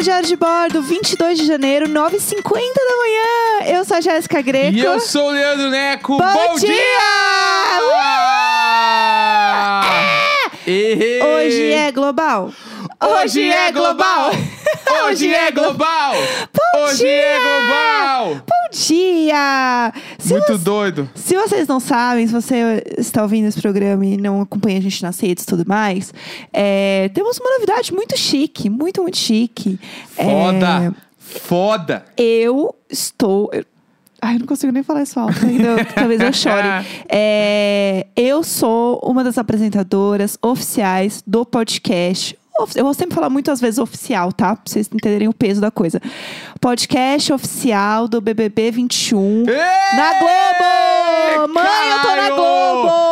ao 0.00 0.02
Diário 0.02 0.26
de 0.26 0.36
Bordo, 0.36 0.80
22 0.80 1.38
de 1.38 1.46
janeiro, 1.46 1.86
9h50 1.86 2.42
da 2.42 2.96
manhã. 2.96 3.76
Eu 3.76 3.84
sou 3.84 3.98
a 3.98 4.00
Jéssica 4.00 4.40
Greco. 4.40 4.74
E 4.74 4.80
eu 4.80 4.98
sou 4.98 5.28
o 5.28 5.30
Leandro 5.30 5.68
Neco. 5.68 6.16
Bom 6.16 6.32
Bom, 6.32 6.54
dia! 6.54 6.74
Ehê! 10.66 11.22
Hoje 11.22 11.72
é 11.72 11.92
global. 11.92 12.50
Hoje 12.98 13.50
é 13.50 13.70
global! 13.72 14.30
Hoje 15.04 15.34
é 15.34 15.50
global! 15.50 16.14
Bom 16.14 16.82
Hoje 16.84 16.98
dia! 16.98 17.10
é 17.10 17.38
global! 17.38 18.59
Bom 18.70 18.78
dia! 18.78 19.92
Se, 20.18 20.32
Muito 20.32 20.46
você- 20.52 20.58
doido. 20.64 21.10
se 21.14 21.34
vocês 21.34 21.66
não 21.66 21.80
sabem, 21.80 22.24
se 22.26 22.32
você 22.32 22.82
está 22.96 23.22
ouvindo 23.22 23.48
esse 23.48 23.60
programa 23.60 24.06
e 24.06 24.16
não 24.16 24.40
acompanha 24.40 24.78
a 24.78 24.80
gente 24.80 25.02
nas 25.02 25.18
redes 25.18 25.42
e 25.42 25.46
tudo 25.46 25.64
mais, 25.66 26.14
é, 26.52 27.10
temos 27.12 27.38
uma 27.38 27.50
novidade 27.54 27.92
muito 27.92 28.16
chique, 28.16 28.70
muito, 28.70 29.02
muito 29.02 29.18
chique. 29.18 29.78
Foda! 30.14 30.66
É, 30.86 30.92
Foda! 31.18 32.04
eu 32.16 32.72
estou. 32.88 33.50
eu- 33.52 33.64
Ai, 34.22 34.34
eu 34.34 34.40
não 34.40 34.46
consigo 34.46 34.70
nem 34.70 34.82
falar 34.82 35.02
isso 35.02 35.18
alto 35.18 35.46
ainda. 35.46 35.82
Talvez 35.94 36.20
eu 36.20 36.30
chore. 36.32 36.68
É, 37.08 38.06
eu 38.14 38.44
sou 38.44 39.00
uma 39.02 39.24
das 39.24 39.38
apresentadoras 39.38 40.36
oficiais 40.42 41.24
do 41.26 41.44
podcast. 41.46 42.38
Eu 42.74 42.84
vou 42.84 42.94
sempre 42.94 43.14
falar 43.14 43.30
muitas 43.30 43.60
vezes 43.60 43.78
oficial, 43.78 44.32
tá? 44.32 44.56
Pra 44.56 44.62
vocês 44.64 44.88
entenderem 44.92 45.28
o 45.28 45.32
peso 45.32 45.60
da 45.60 45.70
coisa. 45.70 46.00
Podcast 46.60 47.32
oficial 47.32 48.06
do 48.08 48.20
BBB 48.20 48.70
21. 48.70 49.44
Na 49.44 50.18
Globo! 50.18 51.52
Mãe, 51.54 51.90
eu 51.90 51.98
tô 52.00 52.08
na! 52.16 52.30
Globo! 52.30 53.09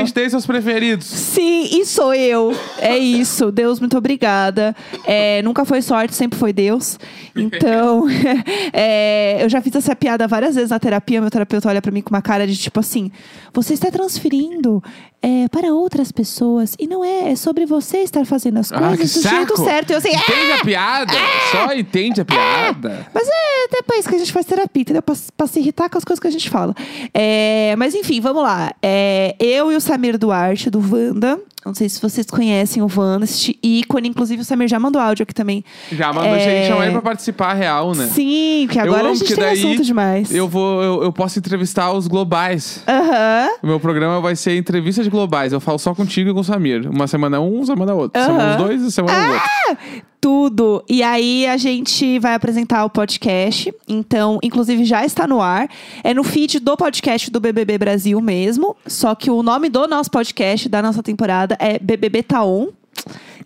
Realmente 0.00 0.14
tem 0.14 0.28
seus 0.28 0.46
preferidos. 0.46 1.06
Sim, 1.06 1.68
e 1.80 1.84
sou 1.84 2.14
eu. 2.14 2.54
É 2.78 2.96
isso. 2.96 3.50
Deus, 3.52 3.80
muito 3.80 3.96
obrigada. 3.96 4.74
É, 5.04 5.42
nunca 5.42 5.64
foi 5.64 5.82
sorte, 5.82 6.14
sempre 6.14 6.38
foi 6.38 6.52
Deus. 6.52 6.98
Então, 7.36 8.06
é, 8.72 9.38
eu 9.42 9.48
já 9.48 9.60
fiz 9.60 9.74
essa 9.74 9.94
piada 9.94 10.26
várias 10.26 10.54
vezes 10.54 10.70
na 10.70 10.78
terapia. 10.78 11.20
Meu 11.20 11.30
terapeuta 11.30 11.68
olha 11.68 11.82
pra 11.82 11.92
mim 11.92 12.00
com 12.02 12.10
uma 12.10 12.22
cara 12.22 12.46
de 12.46 12.56
tipo 12.56 12.80
assim: 12.80 13.10
você 13.52 13.74
está 13.74 13.90
transferindo 13.90 14.82
é, 15.22 15.48
para 15.48 15.68
outras 15.74 16.10
pessoas 16.10 16.74
e 16.78 16.86
não 16.86 17.04
é, 17.04 17.32
é 17.32 17.36
sobre 17.36 17.66
você 17.66 17.98
estar 17.98 18.24
fazendo 18.24 18.58
as 18.58 18.72
Ah, 18.72 18.78
coisas 18.78 19.12
que 19.12 19.18
do 19.20 19.28
jeito 19.28 19.56
certo. 19.64 19.90
Eu 19.90 19.98
assim, 19.98 20.08
é, 20.08 20.12
Entende 20.14 20.52
a 20.52 20.64
piada? 20.64 21.12
Só 21.52 21.72
entende 21.74 22.20
a 22.20 22.24
piada. 22.24 23.06
mas 23.14 23.28
é 23.28 23.68
depois 23.70 24.06
que 24.06 24.14
a 24.14 24.18
gente 24.18 24.32
faz 24.32 24.46
terapia, 24.46 24.82
entendeu? 24.82 25.02
Pra, 25.02 25.14
pra 25.36 25.46
se 25.46 25.60
irritar 25.60 25.88
com 25.90 25.98
as 25.98 26.04
coisas 26.04 26.20
que 26.20 26.26
a 26.26 26.30
gente 26.30 26.48
fala. 26.48 26.74
É, 27.12 27.74
mas 27.76 27.94
enfim, 27.94 28.20
vamos 28.20 28.42
lá. 28.42 28.72
É, 28.82 29.34
eu 29.38 29.70
e 29.70 29.76
o 29.76 29.80
Samir 29.90 30.16
Duarte, 30.18 30.70
do 30.70 30.78
Wanda. 30.78 31.38
Não 31.66 31.74
sei 31.74 31.88
se 31.88 32.00
vocês 32.00 32.26
conhecem 32.26 32.82
o 32.82 32.88
Wanda, 32.94 33.24
este 33.24 33.58
ícone. 33.62 34.08
Inclusive, 34.08 34.40
o 34.40 34.44
Samir 34.44 34.68
já 34.68 34.78
mandou 34.78 35.00
áudio 35.02 35.24
aqui 35.24 35.34
também. 35.34 35.64
Já 35.92 36.12
mandou 36.12 36.30
É. 36.30 36.34
a 36.36 36.38
gente 36.38 36.68
chamar 36.68 36.84
ele 36.84 36.92
pra 36.92 37.02
participar 37.02 37.52
real, 37.54 37.94
né? 37.94 38.06
Sim, 38.06 38.62
porque 38.66 38.78
agora 38.78 39.10
a 39.10 39.14
gente 39.14 39.26
que 39.26 39.34
tem 39.34 39.50
assunto 39.50 39.82
demais. 39.84 40.32
Eu 40.32 40.48
vou, 40.48 40.82
eu, 40.82 41.02
eu 41.02 41.12
posso 41.12 41.38
entrevistar 41.38 41.92
os 41.92 42.06
globais. 42.06 42.82
Aham. 42.88 43.48
O 43.62 43.66
meu 43.66 43.80
programa 43.80 44.20
vai 44.20 44.36
ser 44.36 44.56
entrevista 44.56 45.02
de 45.02 45.10
globais. 45.10 45.52
Eu 45.52 45.60
falo 45.60 45.78
só 45.78 45.94
contigo 45.94 46.30
e 46.30 46.32
com 46.32 46.40
o 46.40 46.44
Samir. 46.44 46.88
Uma 46.88 47.06
semana 47.06 47.40
um, 47.40 47.64
semana 47.66 47.92
outra. 47.94 48.22
Semana 48.24 48.42
Aham. 48.44 48.50
os 48.52 48.56
dois 48.64 48.82
e 48.82 48.92
semana 48.92 49.32
outro. 49.32 50.02
Tudo. 50.20 50.84
E 50.88 51.02
aí 51.02 51.46
a 51.46 51.56
gente 51.56 52.18
vai 52.18 52.34
apresentar 52.34 52.84
o 52.84 52.90
podcast. 52.90 53.72
Então, 53.88 54.38
inclusive 54.42 54.84
já 54.84 55.04
está 55.04 55.26
no 55.26 55.40
ar. 55.40 55.68
É 56.04 56.12
no 56.12 56.22
feed 56.22 56.60
do 56.60 56.76
podcast 56.76 57.30
do 57.30 57.40
BBB 57.40 57.78
Brasil 57.78 58.20
mesmo. 58.20 58.76
Só 58.86 59.14
que 59.14 59.30
o 59.30 59.42
nome 59.42 59.68
do 59.70 59.86
nosso 59.86 60.10
podcast, 60.10 60.68
da 60.68 60.82
nossa 60.82 61.02
temporada, 61.02 61.56
é 61.58 61.78
BBB 61.78 62.22
Taon. 62.22 62.68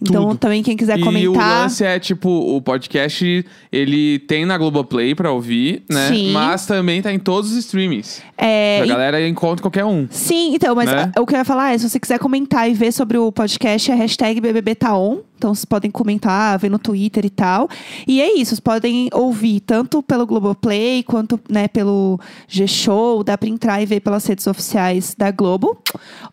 Então, 0.03 0.28
Tudo. 0.31 0.39
também 0.39 0.62
quem 0.62 0.77
quiser 0.77 0.98
E 0.98 1.03
o 1.03 1.05
comentar. 1.05 1.62
lance 1.62 1.84
é, 1.84 1.99
tipo, 2.00 2.28
o 2.28 2.60
podcast, 2.60 3.47
ele 3.70 4.19
tem 4.19 4.44
na 4.44 4.59
Globoplay 4.59 5.15
pra 5.15 5.31
ouvir, 5.31 5.84
né? 5.88 6.09
Sim. 6.09 6.32
Mas 6.32 6.66
também 6.66 7.00
tá 7.00 7.12
em 7.12 7.19
todos 7.19 7.53
os 7.53 7.56
streamings. 7.59 8.20
É, 8.37 8.81
a 8.82 8.84
e- 8.84 8.88
galera 8.88 9.26
encontra 9.28 9.62
qualquer 9.62 9.84
um. 9.84 10.06
Sim, 10.10 10.54
então, 10.56 10.75
mas 10.75 10.91
Né? 10.91 11.12
o 11.19 11.25
que 11.25 11.34
eu 11.34 11.38
ia 11.38 11.44
falar 11.44 11.72
é, 11.72 11.78
se 11.78 11.88
você 11.88 12.00
quiser 12.00 12.19
comentar 12.19 12.69
e 12.69 12.75
ver 12.75 12.93
sobre 12.93 13.16
o 13.16 13.31
podcast, 13.31 13.91
é 13.91 13.94
hashtag 13.94 14.41
BBBTaon. 14.41 15.19
Então, 15.37 15.55
vocês 15.55 15.65
podem 15.65 15.91
comentar, 15.91 16.59
ver 16.59 16.71
no 16.71 16.78
Twitter 16.78 17.25
e 17.25 17.31
tal. 17.31 17.69
E 18.06 18.21
é 18.21 18.34
isso, 18.34 18.50
vocês 18.50 18.61
podem 18.61 19.09
ouvir 19.12 19.61
tanto 19.61 20.03
pelo 20.03 20.27
Globoplay, 20.27 21.03
quanto 21.03 21.39
né, 21.49 21.69
pelo 21.69 22.19
G-Show. 22.49 23.22
Dá 23.25 23.37
pra 23.37 23.49
entrar 23.49 23.83
e 23.83 23.87
ver 23.87 24.00
pelas 24.00 24.25
redes 24.27 24.47
oficiais 24.47 25.15
da 25.17 25.31
Globo. 25.31 25.77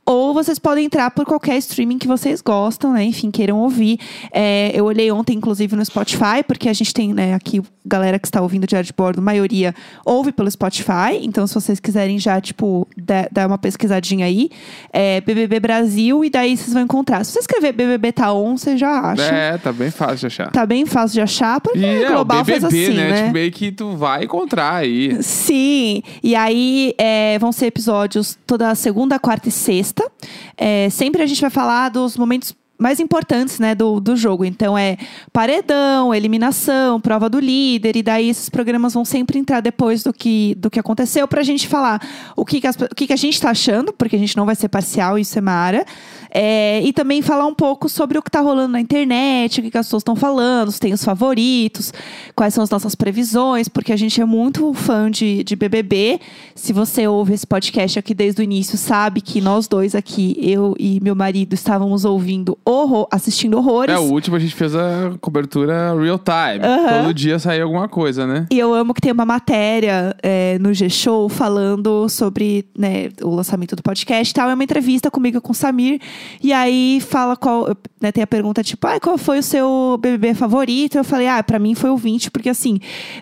Ou 0.06 0.34
vocês 0.34 0.60
podem 0.60 0.86
entrar 0.86 1.12
por 1.12 1.26
qualquer 1.26 1.58
streaming 1.58 1.98
que 1.98 2.08
vocês 2.08 2.42
gostam, 2.42 2.94
né? 2.94 3.04
Enfim, 3.04 3.32
queiram 3.32 3.60
ouvir. 3.60 4.00
É, 4.32 4.72
eu 4.74 4.86
olhei 4.86 5.12
ontem, 5.12 5.38
inclusive, 5.38 5.76
no 5.76 5.84
Spotify, 5.84 6.44
porque 6.48 6.70
a 6.70 6.74
gente 6.74 6.94
tem, 6.94 7.14
né, 7.14 7.34
aqui, 7.34 7.62
galera 7.86 8.20
que 8.20 8.28
está 8.28 8.42
ouvindo 8.42 8.68
Diário 8.68 8.86
de 8.86 8.94
Bordo, 8.94 9.20
a 9.20 9.22
maioria 9.24 9.74
ouve 10.06 10.32
pelo 10.32 10.50
Spotify. 10.50 11.18
Então, 11.22 11.46
se 11.48 11.54
vocês 11.54 11.80
quiserem 11.80 12.20
já, 12.20 12.40
tipo, 12.40 12.88
dar 13.32 13.48
uma 13.48 13.58
pesquisadinha 13.58 14.26
aí, 14.26 14.50
é 14.92 15.22
BBB 15.22 15.60
Brasil, 15.60 16.24
e 16.24 16.30
daí 16.30 16.56
vocês 16.56 16.74
vão 16.74 16.84
encontrar. 16.84 17.24
Se 17.24 17.34
você 17.34 17.40
escrever 17.40 17.74
BBB 17.74 18.12
Taon, 18.12 18.58
você 18.58 18.78
já 18.78 18.92
acha. 19.00 19.24
É, 19.24 19.58
tá 19.58 19.72
bem 19.72 19.92
fácil 19.92 20.18
de 20.18 20.26
achar. 20.28 20.52
Tá 20.52 20.66
bem 20.66 20.86
fácil 20.86 21.16
de 21.16 21.22
achar, 21.22 21.60
porque 21.62 21.80
E 21.80 21.84
o 21.84 22.04
é, 22.04 22.06
o 22.06 22.14
Global 22.14 22.44
BBB, 22.44 22.60
faz 22.60 22.74
assim, 22.74 22.94
né? 22.94 23.10
né? 23.10 23.22
Tipo, 23.22 23.34
meio 23.34 23.52
que 23.52 23.72
tu 23.72 23.96
vai 23.96 24.24
encontrar 24.24 24.76
aí. 24.76 25.22
Sim, 25.22 26.02
e 26.24 26.36
aí 26.36 26.94
é, 26.98 27.38
vão 27.40 27.52
ser 27.52 27.68
episódios 27.68 28.38
toda 28.46 28.74
segunda, 28.76 29.20
quarta 29.20 29.50
e 29.50 29.52
sexta. 29.52 30.10
É, 30.58 30.90
sempre 30.90 31.22
a 31.22 31.26
gente 31.26 31.42
vai 31.42 31.50
falar 31.50 31.90
dos 31.90 32.18
momentos 32.18 32.56
mais 32.82 33.00
importantes, 33.00 33.60
né, 33.60 33.76
do, 33.76 34.00
do 34.00 34.16
jogo. 34.16 34.44
Então 34.44 34.76
é 34.78 34.98
paredão, 35.32 36.14
eliminação, 36.14 37.00
prova 37.00 37.30
do 37.30 37.40
líder, 37.40 37.96
e 37.96 38.04
daí 38.04 38.30
esses 38.30 38.50
programas 38.50 38.94
vão 38.94 39.06
sempre 39.06 39.38
entrar 39.38 39.60
depois 39.62 40.04
do 40.04 40.12
que, 40.12 40.56
do 40.56 40.70
que 40.70 40.80
aconteceu 40.80 41.28
pra 41.28 41.44
gente 41.44 41.68
falar 41.68 42.02
o 42.36 42.44
que, 42.44 42.60
que, 42.60 42.68
as- 42.68 42.76
o 42.76 42.96
que, 42.96 43.08
que 43.08 43.14
a 43.14 43.18
gente 43.18 43.40
tá 43.40 43.52
achando, 43.52 43.94
porque 43.94 44.16
a 44.16 44.20
gente 44.20 44.36
não 44.36 44.46
vai 44.46 44.56
ser 44.56 44.68
parcial, 44.68 45.18
isso 45.20 45.38
é 45.38 45.42
Mara. 45.42 45.86
É, 46.34 46.82
e 46.82 46.94
também 46.94 47.22
falar 47.22 47.46
um 47.46 47.54
pouco 47.54 47.90
sobre 47.90 48.18
o 48.18 48.22
que 48.22 48.32
tá 48.32 48.40
rolando 48.40 48.70
na 48.70 48.80
internet, 48.80 49.60
o 49.60 49.64
que, 49.64 49.72
que 49.72 49.78
as 49.78 49.86
pessoas 49.86 50.02
estão 50.02 50.16
falando, 50.16 50.72
se 50.72 50.80
tem 50.80 50.94
os 50.94 51.04
favoritos, 51.04 51.94
quais 52.34 52.54
são 52.54 52.64
as 52.64 52.70
nossas 52.70 52.96
previsões, 52.96 53.68
porque 53.68 53.92
a 53.92 53.98
gente 53.98 54.22
é 54.22 54.26
muito 54.26 54.74
fã 54.74 55.12
de, 55.12 55.44
de 55.44 55.56
BBB. 55.56 56.20
Se 56.56 56.72
você 56.72 57.06
ouve 57.08 57.34
esse 57.34 57.46
podcast 57.46 58.00
aqui 58.00 58.14
desde 58.14 58.42
o 58.42 58.44
início, 58.44 58.78
sabe 58.78 59.20
que 59.20 59.42
nós 59.42 59.68
dois 59.68 59.94
aqui, 59.94 60.38
eu 60.40 60.74
e 60.80 61.00
meu 61.02 61.16
marido, 61.16 61.54
estávamos 61.54 62.06
ouvindo, 62.06 62.58
horror, 62.64 63.08
assistindo 63.12 63.58
horrores. 63.58 63.94
É, 63.94 64.00
o 64.00 64.04
último 64.04 64.38
a 64.38 64.40
gente 64.40 64.56
fez 64.56 64.74
a 64.74 65.14
cobertura 65.20 65.94
real 66.00 66.20
time. 66.20 66.66
Aham. 66.66 67.04
Todo 67.04 67.14
dia 67.14 67.40
saía 67.40 67.64
alguma 67.64 67.90
coisa, 67.90 68.26
né? 68.26 68.48
E 68.50 68.58
eu 68.58 68.74
amo 68.74 68.94
que 68.94 69.02
tem 69.02 69.12
uma 69.12 69.26
matéria 69.26 70.16
é, 70.24 70.58
no 70.60 70.74
G-Show 70.74 71.28
falando 71.28 72.08
sobre 72.08 72.66
né, 72.78 73.10
o 73.22 73.36
lançamento 73.36 73.76
do 73.76 73.84
podcast 73.84 74.32
e 74.32 74.34
tal. 74.34 74.50
É 74.50 74.54
uma 74.54 74.64
entrevista 74.64 75.12
comigo 75.12 75.42
com 75.42 75.52
o 75.52 75.56
Samir. 75.56 76.00
E 76.42 76.52
aí 76.54 77.02
fala 77.02 77.36
qual. 77.36 77.76
Né, 78.02 78.12
tem 78.12 78.24
a 78.24 78.28
pergunta 78.28 78.64
tipo, 78.64 78.88
ah, 78.88 79.00
qual 79.00 79.16
foi 79.16 79.38
o 79.40 79.44
seu 79.44 79.96
BBB 80.02 80.34
favorito? 80.34 80.98
Eu 80.98 81.04
falei, 81.04 81.28
ah, 81.28 81.44
pra 81.44 81.60
mim 81.60 81.76
foi 81.76 81.92
o 81.92 81.98
20, 81.98 82.32
porque 82.32 82.50
assim, 82.50 82.80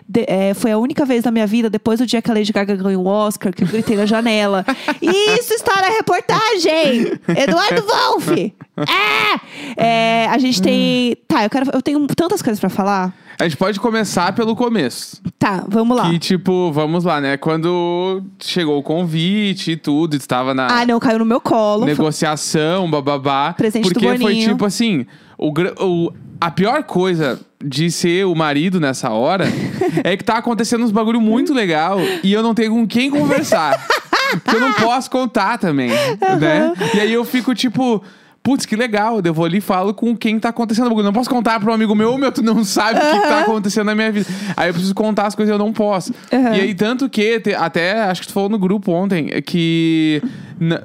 de- 0.08 0.24
é, 0.26 0.54
foi 0.54 0.72
a 0.72 0.78
única 0.78 1.04
vez 1.04 1.22
na 1.22 1.30
minha 1.30 1.46
vida, 1.46 1.68
depois 1.68 1.98
do 1.98 2.06
dia 2.06 2.22
que 2.22 2.30
a 2.30 2.34
Lady 2.34 2.50
Gaga 2.50 2.74
ganhou 2.76 3.04
o 3.04 3.06
Oscar, 3.06 3.52
que 3.52 3.62
eu 3.62 3.68
gritei 3.68 3.94
na 3.94 4.06
janela. 4.06 4.64
e 5.02 5.10
isso 5.38 5.52
está 5.52 5.82
na 5.82 5.88
reportagem! 5.88 7.12
Eduardo 7.28 7.82
Wolff! 7.86 8.54
Ah! 8.78 9.40
É, 9.76 10.26
a 10.30 10.38
gente 10.38 10.62
tem. 10.62 11.14
Tá, 11.28 11.44
eu 11.44 11.50
quero. 11.50 11.70
Eu 11.74 11.82
tenho 11.82 12.06
tantas 12.08 12.40
coisas 12.40 12.58
pra 12.58 12.70
falar. 12.70 13.14
A 13.38 13.44
gente 13.44 13.56
pode 13.56 13.80
começar 13.80 14.34
pelo 14.34 14.54
começo. 14.54 15.22
Tá, 15.38 15.64
vamos 15.66 15.96
lá. 15.96 16.10
Que, 16.10 16.18
tipo, 16.18 16.70
vamos 16.72 17.04
lá, 17.04 17.22
né? 17.22 17.38
Quando 17.38 18.22
chegou 18.38 18.78
o 18.78 18.82
convite 18.82 19.72
e 19.72 19.76
tudo, 19.78 20.14
estava 20.14 20.52
na 20.52 20.66
Ah, 20.80 20.84
não, 20.84 21.00
caiu 21.00 21.18
no 21.18 21.24
meu 21.24 21.40
colo. 21.40 21.86
negociação, 21.86 22.89
bababá. 22.90 23.52
Presente 23.52 23.84
do 23.84 23.92
porque 23.92 24.06
foi 24.06 24.18
Boninho. 24.18 24.48
tipo 24.50 24.64
assim, 24.64 25.06
o, 25.38 25.52
o- 25.84 26.12
a 26.40 26.50
pior 26.50 26.82
coisa 26.84 27.38
de 27.62 27.90
ser 27.90 28.24
o 28.26 28.34
marido 28.34 28.80
nessa 28.80 29.10
hora 29.10 29.44
é 30.02 30.16
que 30.16 30.24
tá 30.24 30.38
acontecendo 30.38 30.84
uns 30.84 30.90
bagulho 30.90 31.20
muito 31.20 31.52
legal 31.52 31.98
e 32.22 32.32
eu 32.32 32.42
não 32.42 32.54
tenho 32.54 32.72
com 32.72 32.86
quem 32.86 33.10
conversar. 33.10 33.78
porque 34.42 34.56
eu 34.56 34.60
não 34.60 34.72
posso 34.72 35.10
contar 35.10 35.58
também, 35.58 35.90
né? 35.90 36.72
E 36.94 37.00
aí 37.00 37.12
eu 37.12 37.24
fico 37.24 37.54
tipo, 37.54 38.02
putz, 38.50 38.66
que 38.66 38.74
legal. 38.74 39.20
Eu 39.24 39.32
vou 39.32 39.44
ali 39.44 39.58
e 39.58 39.60
falo 39.60 39.94
com 39.94 40.16
quem 40.16 40.38
tá 40.40 40.48
acontecendo 40.48 40.88
bagulho. 40.88 41.04
Não 41.04 41.12
posso 41.12 41.30
contar 41.30 41.60
pra 41.60 41.70
um 41.70 41.74
amigo 41.74 41.94
meu, 41.94 42.18
meu, 42.18 42.32
tu 42.32 42.42
não 42.42 42.64
sabe 42.64 42.98
o 42.98 43.02
que, 43.12 43.20
que 43.20 43.28
tá 43.28 43.40
acontecendo 43.42 43.86
na 43.86 43.94
minha 43.94 44.10
vida. 44.10 44.26
Aí 44.56 44.68
eu 44.68 44.72
preciso 44.72 44.94
contar 44.94 45.26
as 45.28 45.34
coisas 45.36 45.52
e 45.52 45.54
eu 45.54 45.58
não 45.58 45.72
posso. 45.72 46.12
Aham. 46.32 46.56
E 46.56 46.60
aí, 46.62 46.74
tanto 46.74 47.08
que, 47.08 47.38
te- 47.38 47.54
até 47.54 48.00
acho 48.02 48.22
que 48.22 48.26
tu 48.26 48.32
falou 48.32 48.48
no 48.48 48.58
grupo 48.58 48.90
ontem, 48.90 49.28
é 49.30 49.40
que 49.40 50.20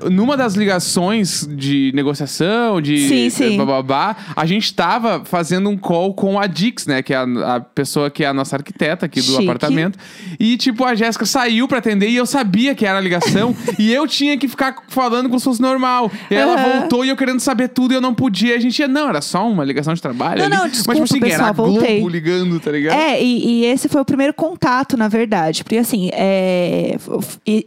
numa 0.09 0.37
das 0.37 0.53
ligações 0.55 1.45
de 1.51 1.91
negociação, 1.93 2.79
de 2.79 2.97
Sim, 3.09 3.29
sim. 3.29 3.57
bababá, 3.57 4.15
a 4.35 4.45
gente 4.45 4.73
tava 4.73 5.23
fazendo 5.25 5.69
um 5.69 5.75
call 5.77 6.13
com 6.13 6.39
a 6.39 6.47
Dix, 6.47 6.85
né? 6.87 7.01
Que 7.01 7.13
é 7.13 7.17
a, 7.17 7.55
a 7.55 7.59
pessoa 7.59 8.09
que 8.09 8.23
é 8.23 8.27
a 8.27 8.33
nossa 8.33 8.55
arquiteta 8.55 9.05
aqui 9.05 9.19
do 9.19 9.25
Chique. 9.25 9.43
apartamento. 9.43 9.99
E, 10.39 10.55
tipo, 10.55 10.85
a 10.85 10.95
Jéssica 10.95 11.25
saiu 11.25 11.67
pra 11.67 11.79
atender 11.79 12.07
e 12.09 12.15
eu 12.15 12.25
sabia 12.25 12.73
que 12.73 12.85
era 12.85 12.97
a 12.97 13.01
ligação. 13.01 13.53
e 13.77 13.91
eu 13.93 14.07
tinha 14.07 14.37
que 14.37 14.47
ficar 14.47 14.75
falando 14.87 15.27
como 15.27 15.39
se 15.39 15.45
fosse 15.45 15.61
normal. 15.61 16.09
E 16.31 16.35
ela 16.35 16.53
Aham. 16.53 16.79
voltou 16.79 17.03
e 17.03 17.09
eu 17.09 17.15
querendo 17.17 17.39
saber 17.41 17.54
tudo 17.69 17.93
e 17.93 17.95
eu 17.95 18.01
não 18.01 18.13
podia. 18.13 18.55
A 18.55 18.59
gente 18.59 18.77
ia, 18.79 18.87
não, 18.87 19.09
era 19.09 19.21
só 19.21 19.47
uma 19.47 19.63
ligação 19.63 19.93
de 19.93 20.01
trabalho. 20.01 20.39
Não, 20.39 20.45
ali. 20.45 20.55
não, 20.55 20.63
Mas, 20.63 20.71
desculpa, 20.71 20.93
tipo 20.93 21.03
assim, 21.03 21.17
era 21.17 21.27
pessoal, 21.29 21.49
a 21.49 21.53
Globo 21.53 21.71
voltei. 21.71 22.07
ligando, 22.07 22.59
tá 22.59 22.71
ligado? 22.71 22.95
É, 22.99 23.21
e, 23.21 23.61
e 23.61 23.65
esse 23.65 23.87
foi 23.87 24.01
o 24.01 24.05
primeiro 24.05 24.33
contato, 24.33 24.97
na 24.97 25.07
verdade. 25.07 25.63
Porque 25.63 25.77
assim, 25.77 26.09
é, 26.13 26.97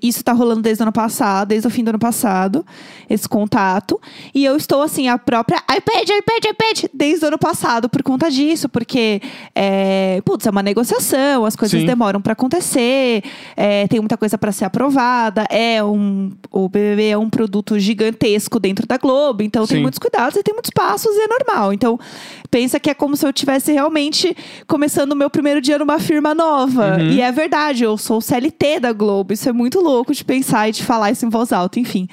isso 0.02 0.22
tá 0.22 0.32
rolando 0.32 0.62
desde 0.62 0.82
o 0.82 0.84
ano 0.84 0.92
passado, 0.92 1.48
desde 1.48 1.66
o 1.66 1.70
fim 1.70 1.82
do 1.84 1.88
ano 1.88 1.98
passado, 1.98 2.64
esse 3.08 3.28
contato. 3.28 4.00
E 4.34 4.44
eu 4.44 4.56
estou, 4.56 4.82
assim, 4.82 5.08
a 5.08 5.18
própria 5.18 5.58
iPad, 5.58 6.08
iPad, 6.08 6.44
iPad, 6.44 6.90
desde 6.92 7.24
o 7.24 7.28
ano 7.28 7.38
passado 7.38 7.88
por 7.88 8.02
conta 8.02 8.30
disso, 8.30 8.68
porque, 8.68 9.20
é, 9.54 10.20
putz, 10.24 10.46
é 10.46 10.50
uma 10.50 10.62
negociação, 10.62 11.44
as 11.44 11.56
coisas 11.56 11.80
Sim. 11.80 11.86
demoram 11.86 12.20
pra 12.20 12.32
acontecer, 12.32 13.22
é, 13.56 13.86
tem 13.88 14.00
muita 14.00 14.16
coisa 14.16 14.36
pra 14.36 14.52
ser 14.52 14.64
aprovada, 14.64 15.44
é 15.50 15.82
um. 15.82 16.30
O 16.50 16.68
BBB 16.68 17.08
é 17.08 17.18
um 17.18 17.28
produto 17.28 17.78
gigantesco 17.78 18.58
dentro 18.58 18.86
da 18.86 18.96
Globo, 18.96 19.42
então 19.42 19.66
tem 19.68 19.82
muitos 19.82 19.98
cuidados 19.98 20.36
e 20.36 20.42
tem 20.42 20.54
muitos 20.54 20.70
passos 20.70 21.14
e 21.14 21.20
é 21.20 21.26
normal. 21.26 21.72
Então, 21.72 21.98
pensa 22.50 22.80
que 22.80 22.90
é 22.90 22.94
como 22.94 23.16
se 23.16 23.26
eu 23.26 23.32
tivesse 23.32 23.72
realmente 23.72 24.36
começando 24.66 25.12
o 25.12 25.16
meu 25.16 25.30
primeiro 25.30 25.60
dia 25.60 25.78
numa 25.78 25.98
firma 25.98 26.34
nova. 26.34 26.96
Uhum. 26.96 27.10
E 27.10 27.20
é 27.20 27.30
verdade, 27.30 27.84
eu 27.84 27.96
sou 27.96 28.18
o 28.18 28.22
CLT 28.22 28.80
da 28.80 28.92
Globo. 28.92 29.32
Isso 29.32 29.48
é 29.48 29.52
muito 29.52 29.80
louco 29.80 30.14
de 30.14 30.24
pensar 30.24 30.68
e 30.68 30.72
de 30.72 30.84
falar 30.84 31.10
isso 31.10 31.24
em 31.26 31.28
voz 31.28 31.52
alta, 31.52 31.78
enfim. 31.78 32.08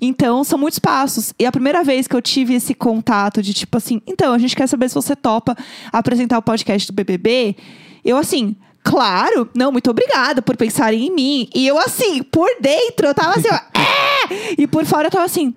Então, 0.00 0.44
são 0.44 0.58
muitos 0.58 0.78
passos. 0.78 1.32
E 1.38 1.46
a 1.46 1.52
primeira 1.52 1.82
vez 1.82 2.06
que 2.06 2.14
eu 2.14 2.22
tive 2.22 2.54
esse 2.54 2.74
contato 2.74 3.42
de 3.42 3.54
tipo 3.54 3.76
assim, 3.76 4.00
então, 4.06 4.32
a 4.32 4.38
gente 4.38 4.54
quer 4.54 4.66
saber 4.66 4.88
se 4.88 4.94
você 4.94 5.16
topa 5.16 5.56
apresentar 5.92 6.38
o 6.38 6.42
podcast 6.42 6.90
do 6.90 6.94
BBB, 6.94 7.56
eu 8.04 8.16
assim. 8.16 8.56
Claro, 8.86 9.48
não, 9.54 9.72
muito 9.72 9.90
obrigada 9.90 10.42
por 10.42 10.58
pensarem 10.58 11.06
em 11.06 11.10
mim. 11.10 11.48
E 11.54 11.66
eu, 11.66 11.78
assim, 11.78 12.22
por 12.22 12.50
dentro, 12.60 13.06
eu 13.06 13.14
tava 13.14 13.30
assim, 13.30 13.48
ó, 13.50 13.54
é! 13.54 14.54
E 14.58 14.66
por 14.66 14.84
fora 14.84 15.06
eu 15.06 15.10
tava 15.10 15.24
assim, 15.24 15.54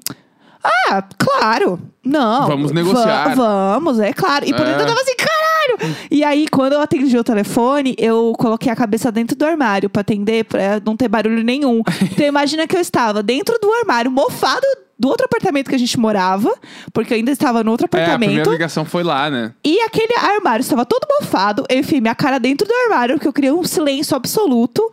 ah, 0.63 1.03
claro. 1.17 1.79
Não. 2.03 2.47
Vamos 2.47 2.71
va- 2.71 2.75
negociar. 2.75 3.35
vamos, 3.35 3.99
é 3.99 4.13
claro. 4.13 4.45
E 4.45 4.53
por 4.53 4.61
É. 4.61 4.65
dentro 4.65 4.81
eu 4.83 4.87
tava 4.87 5.01
assim, 5.01 5.15
caralho! 5.15 5.95
E 6.09 6.23
aí, 6.23 6.47
quando 6.47 6.73
eu 6.73 6.81
atendi 6.81 7.17
o 7.17 7.23
telefone, 7.23 7.95
eu 7.97 8.33
coloquei 8.37 8.71
a 8.71 8.75
cabeça 8.75 9.11
dentro 9.11 9.35
do 9.35 9.45
armário 9.45 9.89
pra 9.89 10.01
atender, 10.01 10.45
pra 10.45 10.81
não 10.85 10.95
ter 10.95 11.07
barulho 11.07 11.43
nenhum. 11.43 11.81
Então 12.11 12.25
imagina 12.25 12.65
que 12.67 12.75
eu 12.75 12.79
estava 12.81 13.21
dentro 13.21 13.57
do 13.61 13.71
armário, 13.73 14.09
mofado 14.09 14.65
do 14.99 15.07
outro 15.07 15.25
apartamento 15.25 15.69
que 15.69 15.75
a 15.75 15.79
gente 15.79 15.99
morava, 15.99 16.51
porque 16.91 17.13
eu 17.13 17.17
ainda 17.17 17.31
estava 17.31 17.63
no 17.63 17.71
outro 17.71 17.85
É, 17.91 17.97
a 17.99 18.03
apartamento. 18.03 18.49
ligação 18.49 18.83
foi 18.83 19.03
lá, 19.03 19.29
né? 19.29 19.53
E 19.63 19.79
aquele 19.81 20.13
armário 20.15 20.61
estava 20.61 20.85
todo 20.85 21.05
mofado. 21.19 21.63
Eu 21.69 21.79
enfiei 21.79 22.01
minha 22.01 22.15
cara 22.15 22.39
dentro 22.39 22.67
do 22.67 22.73
armário, 22.73 23.15
porque 23.15 23.27
eu 23.27 23.33
queria 23.33 23.53
um 23.53 23.63
silêncio 23.63 24.15
absoluto. 24.15 24.91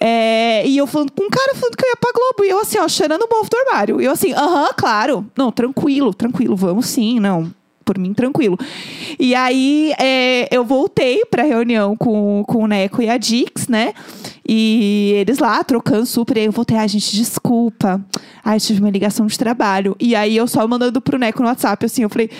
É, 0.00 0.66
e 0.66 0.76
eu 0.76 0.86
falando 0.86 1.12
com 1.12 1.24
um 1.24 1.30
cara 1.30 1.54
falando 1.54 1.76
que 1.76 1.84
eu 1.84 1.88
ia 1.90 1.96
pra 1.96 2.10
Globo. 2.12 2.44
E 2.44 2.48
eu 2.50 2.58
assim, 2.60 2.78
ó, 2.78 2.88
cheirando 2.88 3.22
o 3.22 3.28
mofo 3.30 3.48
do 3.50 3.56
armário. 3.56 4.00
E 4.00 4.04
eu 4.04 4.12
assim, 4.12 4.32
aham, 4.32 4.70
claro. 4.76 5.26
Não, 5.36 5.52
tranquilo, 5.52 6.12
tranquilo, 6.12 6.56
vamos 6.56 6.86
sim, 6.86 7.20
não. 7.20 7.52
Por 7.84 7.98
mim, 7.98 8.14
tranquilo. 8.14 8.58
E 9.18 9.34
aí, 9.34 9.92
é, 10.00 10.48
eu 10.50 10.64
voltei 10.64 11.22
pra 11.30 11.42
reunião 11.42 11.94
com, 11.96 12.42
com 12.46 12.64
o 12.64 12.66
Neco 12.66 13.02
e 13.02 13.10
a 13.10 13.18
Dix, 13.18 13.68
né? 13.68 13.92
E 14.48 15.12
eles 15.16 15.38
lá, 15.38 15.62
trocando 15.64 16.06
super. 16.06 16.36
E 16.36 16.40
aí 16.40 16.46
eu 16.46 16.52
voltei, 16.52 16.76
ai, 16.76 16.88
gente, 16.88 17.14
desculpa. 17.14 18.00
Ai, 18.44 18.58
tive 18.58 18.80
uma 18.80 18.90
ligação 18.90 19.26
de 19.26 19.38
trabalho. 19.38 19.96
E 20.00 20.14
aí, 20.16 20.36
eu 20.36 20.46
só 20.46 20.66
mandando 20.66 21.00
pro 21.00 21.18
Neco 21.18 21.42
no 21.42 21.48
WhatsApp, 21.48 21.84
assim, 21.86 22.02
eu 22.02 22.08
falei... 22.08 22.30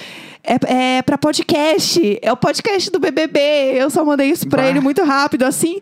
É, 0.46 0.98
é 0.98 1.02
pra 1.02 1.16
podcast. 1.16 2.18
É 2.20 2.30
o 2.30 2.36
podcast 2.36 2.90
do 2.90 2.98
BBB. 3.00 3.40
Eu 3.76 3.88
só 3.88 4.04
mandei 4.04 4.28
isso 4.28 4.46
pra 4.46 4.62
Bah. 4.64 4.68
ele 4.68 4.78
muito 4.80 5.02
rápido, 5.02 5.42
assim. 5.42 5.80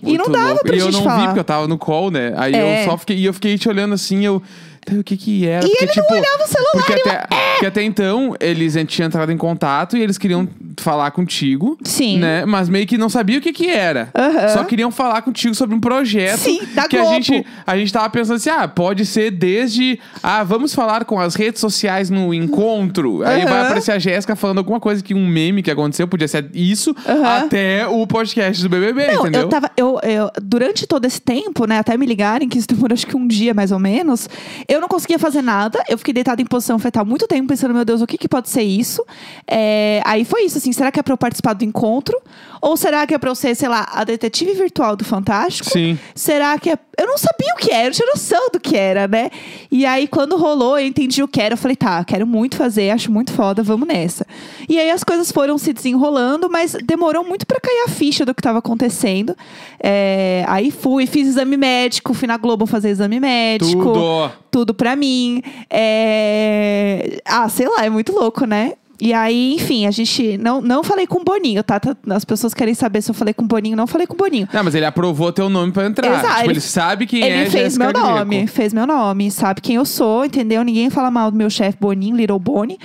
e 0.00 0.06
Muito 0.10 0.24
não 0.26 0.32
dava 0.32 0.48
louco. 0.50 0.64
pra 0.64 0.76
E 0.76 0.78
eu 0.78 0.84
gente 0.84 0.94
não 0.94 1.02
falar. 1.02 1.18
vi, 1.18 1.24
porque 1.26 1.40
eu 1.40 1.44
tava 1.44 1.66
no 1.66 1.76
call, 1.76 2.08
né? 2.08 2.32
Aí 2.36 2.54
É. 2.54 2.84
eu 2.84 2.90
só 2.90 2.96
fiquei. 2.96 3.16
E 3.16 3.24
eu 3.24 3.32
fiquei 3.34 3.58
te 3.58 3.68
olhando 3.68 3.94
assim, 3.94 4.24
eu. 4.24 4.40
"Tá, 4.86 4.94
O 4.94 5.02
que 5.02 5.16
que 5.16 5.44
era? 5.48 5.66
E 5.66 5.68
porque, 5.68 5.84
ele 5.84 5.92
não 5.96 6.02
tipo, 6.04 6.14
olhava 6.14 6.44
o 6.44 6.46
celular, 6.46 6.70
Porque 6.74 6.92
e 6.92 6.94
eu, 6.94 7.00
até, 7.10 7.26
porque 7.58 7.66
até 7.66 7.82
então, 7.82 8.34
eles 8.38 8.76
tinham 8.86 9.06
entrado 9.08 9.32
em 9.32 9.36
contato 9.36 9.96
e 9.96 10.02
eles 10.02 10.16
queriam 10.16 10.48
falar 10.78 11.10
contigo. 11.10 11.76
Sim. 11.82 12.18
Né? 12.18 12.44
Mas 12.46 12.68
meio 12.68 12.86
que 12.86 12.96
não 12.96 13.08
sabia 13.08 13.38
o 13.38 13.40
que 13.40 13.52
que 13.52 13.68
era. 13.68 14.10
Aham. 14.14 14.48
Só 14.50 14.64
queriam 14.64 14.90
falar 14.90 15.22
contigo 15.22 15.54
sobre 15.54 15.74
um 15.74 15.80
projeto. 15.80 16.38
Sim, 16.38 16.60
da 16.74 16.86
que 16.86 16.96
a 16.96 17.00
Globo. 17.00 17.14
gente, 17.16 17.44
a 17.66 17.76
gente 17.76 17.92
tava 17.92 18.08
pensando 18.10 18.36
assim, 18.36 18.50
ah, 18.50 18.68
pode 18.68 19.04
ser 19.04 19.30
desde... 19.32 19.98
Ah, 20.22 20.44
vamos 20.44 20.72
falar 20.74 21.04
com 21.04 21.18
as 21.18 21.34
redes 21.34 21.60
sociais 21.60 22.08
no 22.10 22.32
encontro. 22.32 23.22
Aí 23.24 23.42
Aham. 23.42 23.50
vai 23.50 23.62
aparecer 23.62 23.92
a 23.92 23.98
Jéssica 23.98 24.36
falando 24.36 24.58
alguma 24.58 24.78
coisa 24.78 25.02
que 25.02 25.12
um 25.14 25.26
meme 25.26 25.62
que 25.62 25.70
aconteceu, 25.70 26.06
podia 26.06 26.28
ser 26.28 26.48
isso, 26.54 26.94
Aham. 27.06 27.38
até 27.44 27.86
o 27.88 28.06
podcast 28.06 28.62
do 28.62 28.68
BBB, 28.68 29.06
Não, 29.08 29.20
entendeu? 29.22 29.40
eu 29.42 29.48
tava. 29.48 29.70
Eu, 29.76 29.98
eu- 30.02 30.30
durante 30.42 30.86
todo 30.86 31.04
esse 31.04 31.20
tempo, 31.20 31.66
né, 31.66 31.78
até 31.78 31.96
me 31.96 32.06
ligarem, 32.06 32.48
que 32.48 32.58
isso 32.58 32.68
demorou 32.68 32.94
acho 32.94 33.06
que 33.06 33.16
um 33.16 33.26
dia 33.26 33.52
mais 33.52 33.72
ou 33.72 33.78
menos, 33.78 34.28
eu 34.68 34.80
não 34.80 34.88
conseguia 34.88 35.18
fazer 35.18 35.42
nada. 35.42 35.82
Eu 35.88 35.98
fiquei 35.98 36.14
deitada 36.14 36.40
em 36.40 36.44
posição 36.46 36.78
fetal 36.78 37.04
muito 37.04 37.26
tempo, 37.26 37.47
pensando, 37.48 37.74
meu 37.74 37.84
Deus, 37.84 38.00
o 38.00 38.06
que, 38.06 38.16
que 38.16 38.28
pode 38.28 38.48
ser 38.48 38.62
isso? 38.62 39.04
É, 39.46 40.00
aí 40.04 40.24
foi 40.24 40.44
isso, 40.44 40.58
assim, 40.58 40.72
será 40.72 40.92
que 40.92 41.00
é 41.00 41.02
pra 41.02 41.14
eu 41.14 41.18
participar 41.18 41.54
do 41.54 41.64
encontro? 41.64 42.16
Ou 42.60 42.76
será 42.76 43.06
que 43.06 43.14
é 43.14 43.18
pra 43.18 43.30
eu 43.30 43.34
ser, 43.34 43.54
sei 43.54 43.68
lá, 43.68 43.88
a 43.92 44.04
detetive 44.04 44.52
virtual 44.52 44.96
do 44.96 45.04
Fantástico? 45.04 45.70
Sim. 45.70 45.98
Será 46.14 46.58
que 46.58 46.70
é. 46.70 46.78
Eu 46.98 47.06
não 47.06 47.16
sabia 47.16 47.54
o 47.54 47.56
que 47.56 47.70
era, 47.70 47.88
eu 47.88 47.92
tinha 47.92 48.08
noção 48.08 48.48
do 48.52 48.58
que 48.58 48.76
era, 48.76 49.06
né? 49.06 49.30
E 49.70 49.86
aí, 49.86 50.08
quando 50.08 50.36
rolou, 50.36 50.76
eu 50.76 50.84
entendi 50.84 51.22
o 51.22 51.28
que 51.28 51.40
era. 51.40 51.54
Eu 51.54 51.58
falei, 51.58 51.76
tá, 51.76 52.04
quero 52.04 52.26
muito 52.26 52.56
fazer, 52.56 52.90
acho 52.90 53.12
muito 53.12 53.32
foda, 53.32 53.62
vamos 53.62 53.86
nessa. 53.86 54.26
E 54.68 54.78
aí 54.78 54.90
as 54.90 55.04
coisas 55.04 55.30
foram 55.30 55.56
se 55.58 55.72
desenrolando, 55.72 56.50
mas 56.50 56.76
demorou 56.84 57.24
muito 57.24 57.46
pra 57.46 57.60
cair 57.60 57.84
a 57.86 57.88
ficha 57.88 58.24
do 58.24 58.34
que 58.34 58.42
tava 58.42 58.58
acontecendo. 58.58 59.36
É, 59.80 60.44
aí 60.48 60.72
fui, 60.72 61.06
fiz 61.06 61.28
exame 61.28 61.56
médico, 61.56 62.12
fui 62.12 62.26
na 62.26 62.36
Globo 62.36 62.66
fazer 62.66 62.90
exame 62.90 63.20
médico. 63.20 63.92
Tudo. 63.92 64.32
Tudo 64.50 64.74
pra 64.74 64.96
mim. 64.96 65.42
É... 65.70 67.20
Ah, 67.40 67.48
sei 67.48 67.68
lá, 67.68 67.84
é 67.84 67.88
muito 67.88 68.10
louco, 68.12 68.44
né? 68.44 68.72
E 69.00 69.12
aí, 69.14 69.54
enfim, 69.54 69.86
a 69.86 69.90
gente 69.92 70.36
não, 70.38 70.60
não 70.60 70.82
falei 70.82 71.06
com 71.06 71.20
o 71.20 71.24
Boninho, 71.24 71.62
tá? 71.62 71.78
Tá- 71.78 71.96
As 72.10 72.24
pessoas 72.24 72.52
querem 72.52 72.74
saber 72.74 73.00
se 73.00 73.10
eu 73.10 73.14
falei 73.14 73.32
com 73.32 73.44
o 73.44 73.46
Boninho. 73.46 73.76
Não 73.76 73.86
falei 73.86 74.06
com 74.06 74.14
o 74.14 74.16
Boninho. 74.16 74.48
Não, 74.52 74.64
mas 74.64 74.74
ele 74.74 74.84
aprovou 74.86 75.32
teu 75.32 75.48
nome 75.48 75.70
pra 75.72 75.86
entrar. 75.86 76.08
Exato, 76.08 76.26
Tipo, 76.28 76.40
ele- 76.44 76.52
ele, 76.54 76.60
sabe 76.60 77.06
quem 77.06 77.22
Ele 77.22 77.34
é 77.34 77.40
fez 77.50 77.52
Jéssica 77.74 77.84
meu 77.84 77.92
Greco. 77.92 78.08
nome, 78.08 78.46
fez 78.48 78.72
meu 78.72 78.86
nome, 78.86 79.30
sabe 79.30 79.60
quem 79.60 79.76
eu 79.76 79.84
sou, 79.84 80.24
entendeu? 80.24 80.62
Ninguém 80.62 80.90
fala 80.90 81.10
mal 81.10 81.30
do 81.30 81.36
meu 81.36 81.48
chefe 81.48 81.78
Boninho, 81.80 82.16
Little 82.16 82.38
Bonnie. 82.40 82.78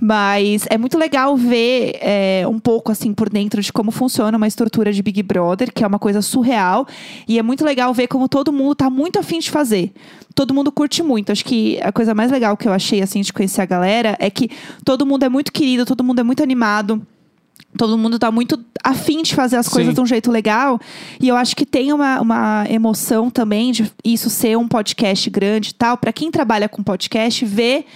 Mas 0.00 0.66
é 0.68 0.76
muito 0.76 0.98
legal 0.98 1.36
ver 1.36 1.96
é, 2.00 2.44
um 2.48 2.58
pouco 2.58 2.92
assim 2.92 3.12
por 3.14 3.28
dentro 3.30 3.60
de 3.62 3.72
como 3.72 3.90
funciona 3.90 4.36
uma 4.36 4.46
estrutura 4.46 4.92
de 4.92 5.02
Big 5.02 5.22
Brother, 5.22 5.72
que 5.72 5.82
é 5.82 5.86
uma 5.86 5.98
coisa 5.98 6.20
surreal. 6.22 6.86
E 7.26 7.38
é 7.38 7.42
muito 7.42 7.64
legal 7.64 7.92
ver 7.94 8.06
como 8.06 8.28
todo 8.28 8.52
mundo 8.52 8.74
tá 8.74 8.90
muito 8.90 9.18
afim 9.18 9.38
de 9.38 9.50
fazer. 9.50 9.92
Todo 10.34 10.52
mundo 10.52 10.70
curte 10.70 11.02
muito. 11.02 11.32
Acho 11.32 11.42
que 11.44 11.80
a 11.82 11.90
coisa 11.90 12.14
mais 12.14 12.30
legal 12.30 12.56
que 12.58 12.68
eu 12.68 12.72
achei 12.72 13.00
assim 13.00 13.22
de 13.22 13.32
conhecer 13.32 13.62
a 13.62 13.66
galera 13.66 14.16
é 14.20 14.28
que 14.28 14.50
todo 14.84 15.06
mundo 15.06 15.24
é 15.24 15.30
muito 15.30 15.50
querido, 15.56 15.86
todo 15.86 16.04
mundo 16.04 16.20
é 16.20 16.22
muito 16.22 16.42
animado. 16.42 17.00
Todo 17.78 17.96
mundo 17.96 18.18
tá 18.18 18.30
muito 18.30 18.62
afim 18.84 19.22
de 19.22 19.34
fazer 19.34 19.56
as 19.56 19.68
coisas 19.68 19.90
Sim. 19.90 19.94
de 19.94 20.00
um 20.00 20.06
jeito 20.06 20.30
legal. 20.30 20.78
E 21.20 21.28
eu 21.28 21.36
acho 21.36 21.56
que 21.56 21.64
tem 21.64 21.92
uma, 21.92 22.20
uma 22.20 22.64
emoção 22.68 23.30
também 23.30 23.72
de 23.72 23.90
isso 24.04 24.28
ser 24.30 24.56
um 24.56 24.68
podcast 24.68 25.28
grande 25.30 25.70
e 25.70 25.74
tal. 25.74 25.96
Pra 25.96 26.12
quem 26.12 26.30
trabalha 26.30 26.68
com 26.68 26.82
podcast, 26.82 27.44
ver 27.44 27.86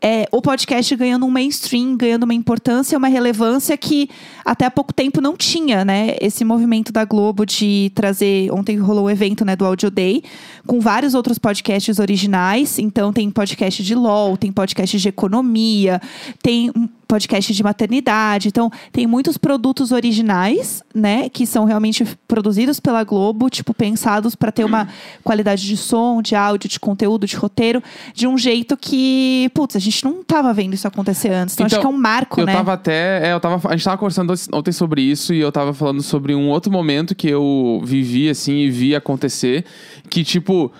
é, 0.00 0.28
o 0.30 0.42
podcast 0.42 0.94
ganhando 0.94 1.24
um 1.24 1.30
mainstream, 1.30 1.96
ganhando 1.96 2.24
uma 2.24 2.34
importância, 2.34 2.96
uma 2.98 3.08
relevância 3.08 3.76
que 3.76 4.08
até 4.44 4.66
há 4.66 4.70
pouco 4.70 4.92
tempo 4.92 5.20
não 5.20 5.36
tinha, 5.36 5.84
né? 5.84 6.16
Esse 6.20 6.44
movimento 6.44 6.92
da 6.92 7.04
Globo 7.04 7.46
de 7.46 7.90
trazer. 7.94 8.52
Ontem 8.52 8.76
rolou 8.76 9.06
o 9.06 9.10
evento 9.10 9.44
né, 9.44 9.56
do 9.56 9.64
Audio 9.64 9.90
Day, 9.90 10.22
com 10.66 10.80
vários 10.80 11.14
outros 11.14 11.38
podcasts 11.38 11.98
originais. 11.98 12.78
Então, 12.78 13.12
tem 13.12 13.30
podcast 13.30 13.82
de 13.82 13.94
LOL, 13.94 14.36
tem 14.36 14.52
podcast 14.52 14.98
de 14.98 15.08
economia, 15.08 16.00
tem 16.42 16.70
um 16.76 16.86
podcast 17.06 17.52
de 17.52 17.62
maternidade. 17.62 18.48
Então, 18.48 18.70
tem 18.92 19.06
muitos 19.06 19.36
produtos 19.36 19.92
originais, 19.92 20.82
né? 20.94 21.28
Que 21.28 21.46
são 21.46 21.64
realmente 21.64 22.04
produzidos 22.26 22.80
pela 22.80 23.04
Globo, 23.04 23.48
tipo, 23.48 23.72
pensados 23.74 24.34
para 24.34 24.50
ter 24.52 24.64
uma 24.64 24.88
qualidade 25.22 25.66
de 25.66 25.76
som, 25.76 26.20
de 26.20 26.34
áudio, 26.34 26.68
de 26.68 26.80
conteúdo, 26.80 27.26
de 27.26 27.36
roteiro, 27.36 27.82
de 28.14 28.26
um 28.26 28.36
jeito 28.36 28.76
que, 28.76 29.50
putz, 29.54 29.76
a 29.76 29.78
gente 29.78 30.04
não 30.04 30.22
tava 30.24 30.52
vendo 30.52 30.74
isso 30.74 30.86
acontecer 30.88 31.30
antes. 31.30 31.54
Então, 31.54 31.66
acho 31.66 31.76
Então, 31.76 31.90
que 31.90 31.94
é 31.94 31.96
um 31.96 32.00
marco, 32.00 32.40
eu 32.40 32.46
né? 32.46 32.52
tava 32.54 32.72
até. 32.72 33.28
é, 33.28 33.32
eu 33.32 33.40
tava, 33.40 33.68
a 33.68 33.72
gente 33.76 33.84
tava 33.84 33.98
conversando 33.98 34.34
ontem 34.52 34.72
sobre 34.72 35.02
isso 35.02 35.32
e 35.34 35.40
eu 35.40 35.52
tava 35.52 35.72
falando 35.72 36.02
sobre 36.02 36.34
um 36.34 36.48
outro 36.48 36.70
momento 36.72 37.14
que 37.14 37.28
eu 37.28 37.80
vivi, 37.84 38.28
assim, 38.28 38.58
e 38.58 38.70
vi 38.70 38.94
acontecer. 38.94 39.64
Que, 40.08 40.24
tipo, 40.24 40.72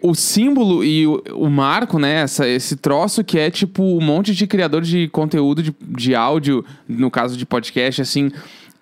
o 0.00 0.14
símbolo 0.14 0.84
e 0.84 1.06
o, 1.06 1.22
o 1.34 1.50
marco, 1.50 1.98
né? 1.98 2.22
Essa, 2.22 2.48
esse 2.48 2.76
troço 2.76 3.24
que 3.24 3.38
é, 3.38 3.50
tipo, 3.50 3.82
um 3.82 4.00
monte 4.00 4.34
de 4.34 4.46
criador 4.46 4.82
de 4.82 5.08
conteúdo 5.08 5.62
de, 5.62 5.74
de 5.80 6.14
áudio, 6.14 6.64
no 6.88 7.10
caso 7.10 7.36
de 7.36 7.44
podcast, 7.44 8.00
assim. 8.00 8.30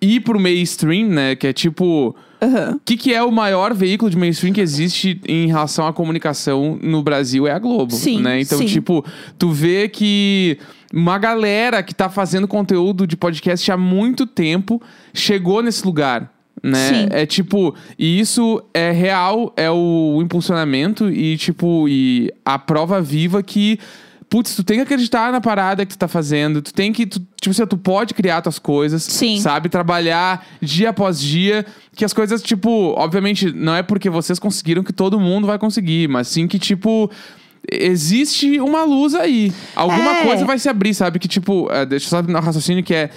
ir 0.01 0.21
pro 0.21 0.39
mainstream, 0.39 1.09
né? 1.09 1.35
Que 1.35 1.47
é 1.47 1.53
tipo. 1.53 2.15
O 2.43 2.81
que, 2.85 2.97
que 2.97 3.13
é 3.13 3.23
o 3.23 3.31
maior 3.31 3.75
veículo 3.75 4.11
de 4.11 4.17
mainstream 4.17 4.53
que 4.53 4.63
existe 4.63 5.21
em 5.29 5.47
relação 5.47 5.87
à 5.87 5.93
comunicação 5.93 6.79
no 6.83 7.03
Brasil? 7.03 7.47
É 7.47 7.53
a 7.53 7.59
Globo, 7.59 7.93
Sim, 7.93 8.23
né? 8.23 8.41
Então, 8.41 8.59
sim. 8.59 8.65
tipo, 8.65 9.05
tu 9.39 9.51
vê 9.51 9.89
que 9.89 10.57
uma 10.93 11.19
galera 11.19 11.83
que 11.83 11.95
tá 11.95 12.09
fazendo 12.09 12.49
conteúdo 12.49 13.07
de 13.07 13.17
podcast 13.17 13.71
há 13.71 13.77
muito 13.77 14.27
tempo 14.27 14.81
chegou 15.13 15.63
nesse 15.63 15.85
lugar. 15.85 16.33
Né? 16.63 16.89
Sim. 16.89 17.09
É 17.11 17.25
tipo, 17.25 17.75
e 17.99 18.21
isso 18.21 18.63
é 18.75 18.91
real, 18.91 19.53
é 19.57 19.71
o 19.71 20.21
impulsionamento 20.23 21.11
e 21.11 21.37
tipo, 21.37 21.89
e 21.89 22.31
a 22.45 22.59
prova 22.59 23.01
viva 23.01 23.43
que 23.43 23.79
Putz, 24.31 24.55
tu 24.55 24.63
tem 24.63 24.77
que 24.77 24.85
acreditar 24.85 25.33
na 25.33 25.41
parada 25.41 25.85
que 25.85 25.93
tu 25.93 25.99
tá 25.99 26.07
fazendo. 26.07 26.63
Tu 26.63 26.73
tem 26.73 26.93
que. 26.93 27.05
Tu, 27.05 27.19
tipo 27.41 27.51
assim, 27.51 27.67
tu 27.67 27.77
pode 27.77 28.15
criar 28.15 28.41
tuas 28.41 28.61
coisas. 28.61 29.03
Sim. 29.03 29.41
Sabe? 29.41 29.69
Trabalhar 29.69 30.47
dia 30.63 30.91
após 30.91 31.21
dia. 31.21 31.67
Que 31.97 32.05
as 32.05 32.13
coisas, 32.13 32.41
tipo, 32.41 32.95
obviamente, 32.97 33.51
não 33.53 33.75
é 33.75 33.83
porque 33.83 34.09
vocês 34.09 34.39
conseguiram 34.39 34.85
que 34.85 34.93
todo 34.93 35.19
mundo 35.19 35.49
vai 35.49 35.59
conseguir, 35.59 36.09
mas 36.09 36.29
sim 36.29 36.47
que, 36.47 36.61
tipo. 36.61 37.11
Existe 37.71 38.59
uma 38.61 38.83
luz 38.85 39.15
aí. 39.15 39.53
Alguma 39.77 40.19
É. 40.19 40.23
coisa 40.25 40.45
vai 40.45 40.59
se 40.59 40.69
abrir, 40.69 40.93
sabe? 40.95 41.19
Que, 41.19 41.29
tipo, 41.29 41.69
é, 41.71 41.87
deixa 41.87 42.07
eu 42.07 42.11
só 42.11 42.23
no 42.23 42.39
raciocínio 42.41 42.83
que 42.83 42.95
é. 42.95 43.11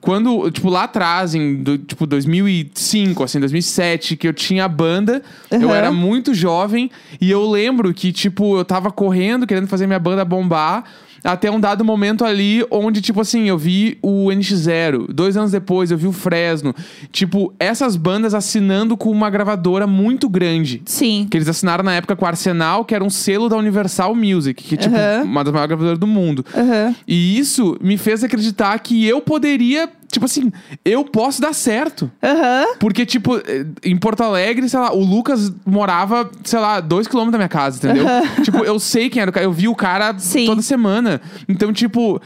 Quando, 0.00 0.50
tipo, 0.50 0.70
lá 0.70 0.84
atrás, 0.84 1.34
em 1.34 1.56
do- 1.56 1.76
tipo 1.76 2.06
2005, 2.06 3.22
assim, 3.22 3.38
2007, 3.38 4.16
que 4.16 4.26
eu 4.26 4.32
tinha 4.32 4.66
banda, 4.66 5.22
eu 5.50 5.68
Aham. 5.68 5.74
era 5.76 5.92
muito 5.92 6.32
jovem 6.32 6.90
e 7.20 7.30
eu 7.30 7.48
lembro 7.50 7.92
que, 7.92 8.10
tipo, 8.10 8.56
eu 8.56 8.64
tava 8.64 8.90
correndo, 8.90 9.46
querendo 9.46 9.66
fazer 9.66 9.86
minha 9.86 9.98
banda 9.98 10.24
bombar, 10.24 10.84
até 11.22 11.50
um 11.50 11.60
dado 11.60 11.84
momento 11.84 12.24
ali 12.24 12.64
onde, 12.70 13.00
tipo 13.00 13.20
assim, 13.20 13.48
eu 13.48 13.58
vi 13.58 13.98
o 14.02 14.26
NX0. 14.28 15.12
Dois 15.12 15.36
anos 15.36 15.50
depois, 15.50 15.90
eu 15.90 15.98
vi 15.98 16.06
o 16.06 16.12
Fresno. 16.12 16.74
Tipo, 17.12 17.52
essas 17.58 17.96
bandas 17.96 18.34
assinando 18.34 18.96
com 18.96 19.10
uma 19.10 19.28
gravadora 19.30 19.86
muito 19.86 20.28
grande. 20.28 20.82
Sim. 20.84 21.26
Que 21.30 21.36
eles 21.36 21.48
assinaram 21.48 21.84
na 21.84 21.94
época 21.94 22.16
com 22.16 22.24
o 22.24 22.28
Arsenal, 22.28 22.84
que 22.84 22.94
era 22.94 23.04
um 23.04 23.10
selo 23.10 23.48
da 23.48 23.56
Universal 23.56 24.14
Music, 24.14 24.62
que 24.62 24.74
é, 24.74 24.78
tipo, 24.78 24.94
Aham. 24.96 25.24
uma 25.24 25.44
das 25.44 25.52
maiores 25.52 25.68
gravadoras 25.68 25.98
do 25.98 26.06
mundo. 26.06 26.44
Aham. 26.54 26.94
E 27.06 27.38
isso 27.38 27.76
me 27.80 27.96
fez 27.96 28.24
acreditar 28.24 28.78
que 28.78 29.04
eu 29.06 29.20
poderia, 29.20 29.88
tipo 30.10 30.24
assim, 30.26 30.50
eu 30.84 31.04
posso 31.04 31.40
dar 31.40 31.52
certo. 31.54 32.10
Aham. 32.22 32.74
Porque, 32.78 33.06
tipo, 33.06 33.36
eh, 33.38 33.66
em 33.84 33.96
Porto 33.96 34.22
Alegre, 34.22 34.68
sei 34.68 34.78
lá, 34.80 34.92
o 34.92 35.04
Lucas 35.04 35.52
morava, 35.64 36.30
sei 36.44 36.58
lá, 36.58 36.80
dois 36.80 37.06
quilômetros 37.06 37.32
da 37.32 37.38
minha 37.38 37.48
casa, 37.48 37.78
entendeu? 37.78 38.04
tipo, 38.44 38.58
eu 38.64 38.78
sei 38.78 39.08
quem 39.08 39.22
era 39.22 39.30
o 39.30 39.34
cara, 39.34 39.46
eu 39.46 39.52
vi 39.52 39.68
o 39.68 39.74
cara 39.74 40.18
Sim. 40.18 40.46
toda 40.46 40.62
semana. 40.62 41.20
Então, 41.48 41.72
tipo. 41.72 42.20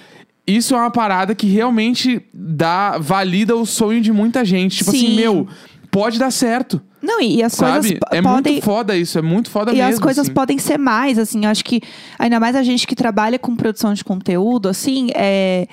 Isso 0.47 0.75
é 0.75 0.76
uma 0.79 0.91
parada 0.91 1.35
que 1.35 1.47
realmente 1.47 2.21
dá, 2.35 2.99
valida 2.99 3.57
o 3.57 3.64
sonho 3.64 4.03
de 4.03 4.12
muita 4.12 4.45
gente. 4.45 4.76
Tipo 4.76 4.91
assim, 4.91 5.07
Sim. 5.09 5.17
meu, 5.17 5.49
pode 5.91 6.19
dar 6.19 6.31
certo. 6.31 6.83
Não, 7.00 7.19
e, 7.19 7.37
e 7.37 7.43
as 7.43 7.55
coisas 7.55 7.87
Sabe? 7.87 7.99
po- 7.99 8.07
É 8.14 8.21
podem. 8.21 8.53
muito 8.53 8.62
foda 8.64 8.95
isso, 8.95 9.19
é 9.19 9.23
muito 9.23 9.49
foda 9.50 9.73
E 9.73 9.76
mesmo. 9.76 9.91
as 9.95 9.99
coisas 9.99 10.26
assim. 10.26 10.35
podem 10.35 10.59
ser 10.59 10.76
mais, 10.79 11.19
assim, 11.19 11.47
eu 11.47 11.50
acho 11.50 11.64
que 11.64 11.81
ainda 12.19 12.38
mais 12.38 12.55
a 12.57 12.62
gente 12.62 12.87
que 12.87 12.95
trabalha 12.95 13.38
com 13.38 13.57
produção 13.57 13.95
de 13.95 14.05
conteúdo, 14.05 14.69
assim, 14.69 15.09
é. 15.14 15.67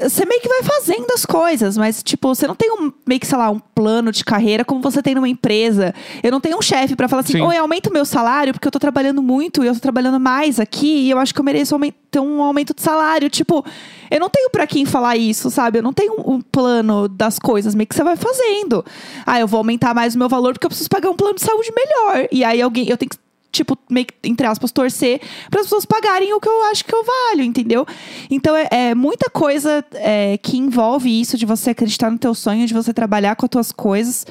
Você 0.00 0.24
meio 0.26 0.40
que 0.40 0.48
vai 0.48 0.62
fazendo 0.64 1.06
as 1.12 1.24
coisas, 1.24 1.76
mas, 1.76 2.02
tipo, 2.02 2.34
você 2.34 2.48
não 2.48 2.56
tem 2.56 2.68
um, 2.72 2.92
meio 3.06 3.20
que, 3.20 3.26
sei 3.26 3.38
lá, 3.38 3.48
um 3.48 3.60
plano 3.60 4.10
de 4.10 4.24
carreira 4.24 4.64
como 4.64 4.80
você 4.80 5.00
tem 5.00 5.14
numa 5.14 5.28
empresa. 5.28 5.94
Eu 6.20 6.32
não 6.32 6.40
tenho 6.40 6.58
um 6.58 6.62
chefe 6.62 6.96
pra 6.96 7.06
falar 7.06 7.20
assim, 7.20 7.34
Sim. 7.34 7.42
oi, 7.42 7.56
aumenta 7.56 7.88
o 7.88 7.92
meu 7.92 8.04
salário, 8.04 8.52
porque 8.52 8.66
eu 8.66 8.72
tô 8.72 8.80
trabalhando 8.80 9.22
muito 9.22 9.62
e 9.62 9.68
eu 9.68 9.74
tô 9.74 9.80
trabalhando 9.80 10.18
mais 10.18 10.58
aqui, 10.58 11.06
e 11.06 11.10
eu 11.10 11.18
acho 11.18 11.32
que 11.32 11.38
eu 11.38 11.44
mereço 11.44 11.78
ter 12.10 12.18
um 12.18 12.42
aumento 12.42 12.74
de 12.74 12.82
salário. 12.82 13.30
Tipo, 13.30 13.64
eu 14.10 14.18
não 14.18 14.28
tenho 14.28 14.50
pra 14.50 14.66
quem 14.66 14.84
falar 14.84 15.16
isso, 15.16 15.48
sabe? 15.48 15.78
Eu 15.78 15.82
não 15.82 15.92
tenho 15.92 16.14
um, 16.14 16.34
um 16.34 16.40
plano 16.40 17.06
das 17.06 17.38
coisas, 17.38 17.72
meio 17.72 17.86
que 17.86 17.94
você 17.94 18.02
vai 18.02 18.16
fazendo. 18.16 18.84
Ah, 19.24 19.38
eu 19.38 19.46
vou 19.46 19.58
aumentar 19.58 19.94
mais 19.94 20.16
o 20.16 20.18
meu 20.18 20.28
valor 20.28 20.54
porque 20.54 20.66
eu 20.66 20.70
preciso 20.70 20.90
pagar 20.90 21.08
um 21.08 21.16
plano 21.16 21.36
de 21.36 21.42
saúde 21.42 21.72
melhor. 21.72 22.28
E 22.32 22.42
aí 22.42 22.60
alguém, 22.60 22.88
eu 22.88 22.96
tenho 22.96 23.10
que 23.10 23.27
tipo, 23.58 23.76
meio 23.90 24.06
que, 24.06 24.14
entre 24.24 24.46
aspas, 24.46 24.70
torcer 24.70 25.20
para 25.50 25.60
as 25.60 25.66
pessoas 25.66 25.84
pagarem 25.84 26.32
o 26.32 26.40
que 26.40 26.48
eu 26.48 26.64
acho 26.70 26.84
que 26.84 26.94
eu 26.94 27.04
valho, 27.04 27.42
entendeu? 27.42 27.86
Então 28.30 28.56
é, 28.56 28.68
é 28.70 28.94
muita 28.94 29.28
coisa 29.28 29.84
é, 29.94 30.38
que 30.38 30.56
envolve 30.56 31.08
isso 31.20 31.36
de 31.36 31.44
você 31.44 31.70
acreditar 31.70 32.10
no 32.10 32.18
teu 32.18 32.34
sonho, 32.34 32.66
de 32.66 32.74
você 32.74 32.92
trabalhar 32.92 33.36
com 33.36 33.46
as 33.46 33.50
tuas 33.50 33.72
coisas. 33.72 34.26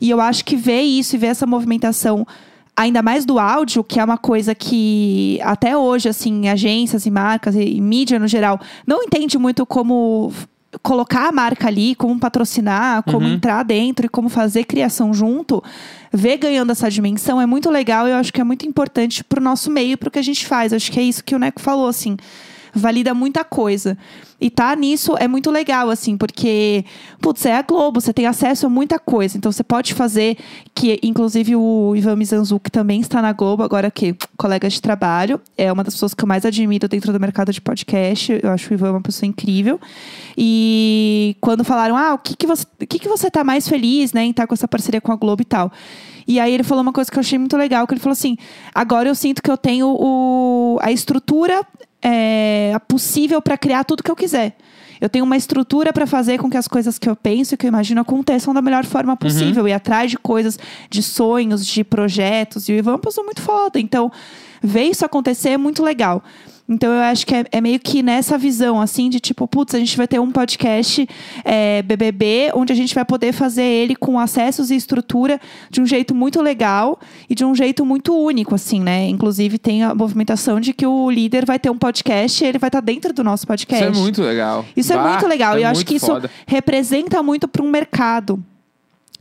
E 0.00 0.10
eu 0.10 0.20
acho 0.20 0.44
que 0.44 0.56
ver 0.56 0.82
isso 0.82 1.16
e 1.16 1.18
ver 1.18 1.28
essa 1.28 1.46
movimentação 1.46 2.26
ainda 2.76 3.02
mais 3.02 3.24
do 3.24 3.38
áudio, 3.38 3.82
que 3.82 3.98
é 3.98 4.04
uma 4.04 4.18
coisa 4.18 4.54
que 4.54 5.40
até 5.42 5.76
hoje, 5.76 6.10
assim, 6.10 6.48
agências 6.48 7.06
e 7.06 7.10
marcas 7.10 7.54
e, 7.54 7.62
e 7.62 7.80
mídia 7.80 8.18
no 8.18 8.28
geral 8.28 8.60
não 8.86 9.02
entende 9.02 9.38
muito 9.38 9.64
como 9.64 10.30
colocar 10.82 11.28
a 11.28 11.32
marca 11.32 11.66
ali, 11.68 11.94
como 11.94 12.18
patrocinar, 12.18 13.02
como 13.02 13.26
Uhum. 13.26 13.34
entrar 13.34 13.62
dentro 13.62 14.06
e 14.06 14.08
como 14.08 14.28
fazer 14.28 14.64
criação 14.64 15.12
junto, 15.14 15.62
ver 16.12 16.36
ganhando 16.38 16.72
essa 16.72 16.90
dimensão 16.90 17.40
é 17.40 17.46
muito 17.46 17.70
legal 17.70 18.06
e 18.06 18.10
eu 18.10 18.16
acho 18.16 18.32
que 18.32 18.40
é 18.40 18.44
muito 18.44 18.66
importante 18.66 19.22
pro 19.24 19.40
nosso 19.42 19.70
meio, 19.70 19.96
pro 19.98 20.10
que 20.10 20.18
a 20.18 20.22
gente 20.22 20.46
faz. 20.46 20.72
Eu 20.72 20.76
acho 20.76 20.90
que 20.90 20.98
é 21.00 21.02
isso 21.02 21.22
que 21.24 21.34
o 21.34 21.38
Neco 21.38 21.60
falou, 21.60 21.88
assim. 21.88 22.16
Valida 22.76 23.14
muita 23.14 23.44
coisa. 23.44 23.96
E 24.38 24.50
tá 24.50 24.76
nisso 24.76 25.16
é 25.18 25.26
muito 25.26 25.50
legal, 25.50 25.88
assim, 25.88 26.16
porque, 26.16 26.84
putz, 27.20 27.46
é 27.46 27.56
a 27.56 27.62
Globo, 27.62 28.00
você 28.00 28.12
tem 28.12 28.26
acesso 28.26 28.66
a 28.66 28.68
muita 28.68 28.98
coisa. 28.98 29.38
Então 29.38 29.50
você 29.50 29.64
pode 29.64 29.94
fazer, 29.94 30.36
que 30.74 31.00
inclusive 31.02 31.56
o 31.56 31.94
Ivan 31.96 32.16
Mizanzuki 32.16 32.70
também 32.70 33.00
está 33.00 33.22
na 33.22 33.32
Globo, 33.32 33.62
agora 33.62 33.90
que 33.90 34.14
colega 34.36 34.68
de 34.68 34.80
trabalho. 34.80 35.40
É 35.56 35.72
uma 35.72 35.82
das 35.82 35.94
pessoas 35.94 36.12
que 36.12 36.22
eu 36.22 36.28
mais 36.28 36.44
admiro 36.44 36.86
dentro 36.86 37.12
do 37.12 37.20
mercado 37.20 37.50
de 37.50 37.60
podcast. 37.60 38.38
Eu 38.42 38.50
acho 38.50 38.70
o 38.70 38.74
Ivan 38.74 38.90
uma 38.90 39.00
pessoa 39.00 39.26
incrível. 39.26 39.80
E 40.36 41.34
quando 41.40 41.64
falaram, 41.64 41.96
ah, 41.96 42.14
o 42.14 42.18
que, 42.18 42.36
que, 42.36 42.46
você, 42.46 42.66
o 42.80 42.86
que, 42.86 42.98
que 42.98 43.08
você 43.08 43.30
tá 43.30 43.42
mais 43.42 43.66
feliz, 43.66 44.12
né, 44.12 44.24
em 44.24 44.30
estar 44.30 44.46
com 44.46 44.52
essa 44.52 44.68
parceria 44.68 45.00
com 45.00 45.12
a 45.12 45.16
Globo 45.16 45.40
e 45.40 45.46
tal. 45.46 45.72
E 46.26 46.40
aí 46.40 46.52
ele 46.52 46.64
falou 46.64 46.82
uma 46.82 46.92
coisa 46.92 47.10
que 47.10 47.16
eu 47.16 47.20
achei 47.20 47.38
muito 47.38 47.56
legal, 47.56 47.86
que 47.86 47.94
ele 47.94 48.00
falou 48.00 48.12
assim: 48.12 48.36
agora 48.74 49.08
eu 49.08 49.14
sinto 49.14 49.40
que 49.40 49.50
eu 49.50 49.56
tenho 49.56 49.88
o, 49.88 50.78
a 50.82 50.90
estrutura 50.90 51.64
é, 52.02 52.72
possível 52.86 53.40
para 53.40 53.56
criar 53.56 53.84
tudo 53.84 54.02
que 54.02 54.10
eu 54.10 54.16
quiser. 54.16 54.56
Eu 55.00 55.08
tenho 55.08 55.24
uma 55.24 55.36
estrutura 55.36 55.92
para 55.92 56.06
fazer 56.06 56.38
com 56.38 56.48
que 56.48 56.56
as 56.56 56.66
coisas 56.66 56.98
que 56.98 57.08
eu 57.08 57.14
penso 57.14 57.54
e 57.54 57.56
que 57.56 57.66
eu 57.66 57.68
imagino 57.68 58.00
aconteçam 58.00 58.54
da 58.54 58.62
melhor 58.62 58.84
forma 58.84 59.16
possível. 59.16 59.68
E 59.68 59.72
atrás 59.72 60.10
de 60.10 60.16
coisas, 60.16 60.58
de 60.88 61.02
sonhos, 61.02 61.66
de 61.66 61.84
projetos. 61.84 62.68
E 62.68 62.72
o 62.72 62.76
Ivan 62.76 62.92
é 62.92 62.94
uma 62.94 62.98
pessoa 62.98 63.24
muito 63.24 63.42
foda. 63.42 63.78
Então, 63.78 64.10
ver 64.62 64.84
isso 64.84 65.04
acontecer 65.04 65.50
é 65.50 65.56
muito 65.58 65.82
legal. 65.82 66.22
Então 66.68 66.92
eu 66.92 67.00
acho 67.00 67.24
que 67.24 67.34
é, 67.34 67.44
é 67.52 67.60
meio 67.60 67.78
que 67.78 68.02
nessa 68.02 68.36
visão, 68.36 68.80
assim, 68.80 69.08
de 69.08 69.20
tipo, 69.20 69.46
putz, 69.46 69.74
a 69.74 69.78
gente 69.78 69.96
vai 69.96 70.08
ter 70.08 70.18
um 70.18 70.32
podcast 70.32 71.08
é, 71.44 71.80
BBB, 71.82 72.50
onde 72.54 72.72
a 72.72 72.76
gente 72.76 72.92
vai 72.94 73.04
poder 73.04 73.32
fazer 73.32 73.62
ele 73.62 73.94
com 73.94 74.18
acessos 74.18 74.70
e 74.70 74.74
estrutura 74.74 75.40
de 75.70 75.80
um 75.80 75.86
jeito 75.86 76.14
muito 76.14 76.42
legal 76.42 76.98
e 77.30 77.34
de 77.36 77.44
um 77.44 77.54
jeito 77.54 77.84
muito 77.84 78.16
único, 78.16 78.54
assim, 78.56 78.80
né? 78.80 79.06
Inclusive 79.08 79.58
tem 79.58 79.84
a 79.84 79.94
movimentação 79.94 80.58
de 80.58 80.72
que 80.72 80.84
o 80.86 81.08
líder 81.08 81.46
vai 81.46 81.58
ter 81.58 81.70
um 81.70 81.78
podcast 81.78 82.42
e 82.42 82.46
ele 82.48 82.58
vai 82.58 82.68
estar 82.68 82.80
dentro 82.80 83.12
do 83.12 83.22
nosso 83.22 83.46
podcast. 83.46 83.84
Isso 83.88 83.98
é 83.98 84.02
muito 84.02 84.22
legal. 84.22 84.64
Isso 84.76 84.92
é 84.92 84.96
Bah, 84.96 85.10
muito 85.10 85.26
legal. 85.28 85.56
é 85.56 85.60
e 85.60 85.62
eu 85.62 85.68
acho 85.68 85.86
que 85.86 85.94
isso 85.94 86.06
foda. 86.06 86.28
representa 86.46 87.22
muito 87.22 87.46
para 87.46 87.62
um 87.62 87.70
mercado. 87.70 88.42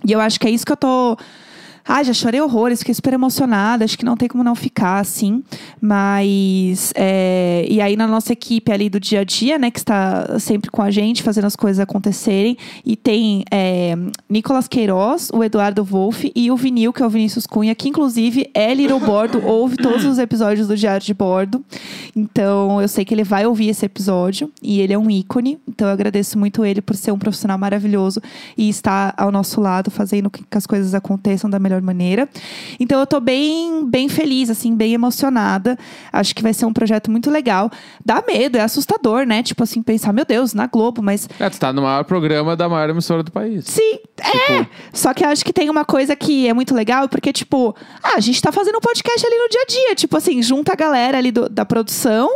E 0.03 0.11
eu 0.11 0.19
acho 0.19 0.39
que 0.39 0.47
é 0.47 0.49
isso 0.49 0.65
que 0.65 0.71
eu 0.71 0.77
tô. 0.77 1.17
Ai, 1.87 2.03
já 2.03 2.13
chorei 2.13 2.41
horrores, 2.41 2.79
fiquei 2.79 2.93
super 2.93 3.13
emocionada. 3.13 3.85
Acho 3.85 3.97
que 3.97 4.03
não 4.03 4.17
tem 4.17 4.27
como 4.27 4.43
não 4.43 4.55
ficar 4.55 4.99
assim. 4.99 5.43
Mas. 5.79 6.91
é, 6.95 7.65
E 7.69 7.79
aí, 7.79 7.95
na 7.95 8.07
nossa 8.07 8.33
equipe 8.33 8.71
ali 8.71 8.89
do 8.89 8.99
dia 8.99 9.19
a 9.19 9.23
dia, 9.23 9.59
né, 9.59 9.69
que 9.69 9.79
está 9.79 10.39
sempre 10.39 10.71
com 10.71 10.81
a 10.81 10.89
gente, 10.89 11.21
fazendo 11.21 11.45
as 11.45 11.55
coisas 11.55 11.79
acontecerem. 11.79 12.57
E 12.83 12.95
tem 12.95 13.43
é, 13.51 13.95
Nicolas 14.27 14.67
Queiroz, 14.67 15.29
o 15.31 15.43
Eduardo 15.43 15.83
Wolff 15.83 16.31
e 16.35 16.49
o 16.49 16.57
Vinil, 16.57 16.91
que 16.91 17.03
é 17.03 17.05
o 17.05 17.09
Vinícius 17.09 17.45
Cunha, 17.45 17.75
que 17.75 17.87
inclusive 17.87 18.49
é 18.53 18.73
Little 18.73 18.99
Bordo, 18.99 19.41
ouve 19.45 19.77
todos 19.77 20.05
os 20.05 20.17
episódios 20.17 20.67
do 20.67 20.75
Diário 20.75 21.05
de 21.05 21.13
Bordo. 21.13 21.63
Então, 22.15 22.81
eu 22.81 22.87
sei 22.87 23.05
que 23.05 23.13
ele 23.13 23.23
vai 23.23 23.45
ouvir 23.45 23.69
esse 23.69 23.85
episódio 23.85 24.51
e 24.61 24.79
ele 24.79 24.93
é 24.93 24.97
um 24.97 25.09
ícone. 25.09 25.59
Então, 25.67 25.87
eu 25.87 25.93
agradeço 25.93 26.39
muito 26.39 26.65
ele 26.65 26.81
por 26.81 26.95
ser 26.95 27.11
um 27.11 27.19
profissional 27.19 27.57
maravilhoso 27.57 28.21
e 28.57 28.69
estar 28.69 29.13
ao 29.17 29.31
nosso 29.31 29.61
lado, 29.61 29.91
fazendo 29.91 30.29
que 30.29 30.43
as 30.51 30.65
coisas 30.65 30.95
aconteçam 30.95 31.49
da 31.49 31.59
melhor 31.59 31.74
maneira. 31.81 32.27
Então, 32.79 32.99
eu 32.99 33.07
tô 33.07 33.19
bem, 33.19 33.85
bem 33.85 34.07
feliz, 34.09 34.49
assim, 34.49 34.75
bem 34.75 34.93
emocionada. 34.93 35.77
Acho 36.11 36.35
que 36.35 36.41
vai 36.43 36.53
ser 36.53 36.65
um 36.65 36.73
projeto 36.73 37.09
muito 37.11 37.29
legal. 37.31 37.69
Dá 38.03 38.23
medo, 38.27 38.57
é 38.57 38.61
assustador, 38.61 39.25
né? 39.25 39.41
Tipo 39.43 39.63
assim, 39.63 39.81
pensar, 39.81 40.13
meu 40.13 40.25
Deus, 40.25 40.53
na 40.53 40.67
Globo, 40.67 41.01
mas 41.01 41.27
É, 41.39 41.49
tu 41.49 41.59
tá 41.59 41.71
no 41.73 41.81
maior 41.81 42.03
programa 42.05 42.55
da 42.55 42.67
maior 42.69 42.89
emissora 42.89 43.23
do 43.23 43.31
país. 43.31 43.65
Sim, 43.65 43.99
é. 44.19 44.65
Só 44.93 45.13
que 45.13 45.23
eu 45.23 45.29
acho 45.29 45.43
que 45.45 45.53
tem 45.53 45.69
uma 45.69 45.85
coisa 45.85 46.15
que 46.15 46.47
é 46.47 46.53
muito 46.53 46.73
legal, 46.73 47.07
porque, 47.09 47.31
tipo, 47.33 47.75
ah, 48.03 48.15
a 48.15 48.19
gente 48.19 48.41
tá 48.41 48.51
fazendo 48.51 48.77
um 48.77 48.81
podcast 48.81 49.25
ali 49.25 49.35
no 49.37 49.49
dia 49.49 49.61
a 49.61 49.65
dia. 49.65 49.95
Tipo 49.95 50.17
assim, 50.17 50.41
junta 50.41 50.73
a 50.73 50.75
galera 50.75 51.17
ali 51.17 51.31
do- 51.31 51.49
da 51.49 51.65
produção, 51.65 52.29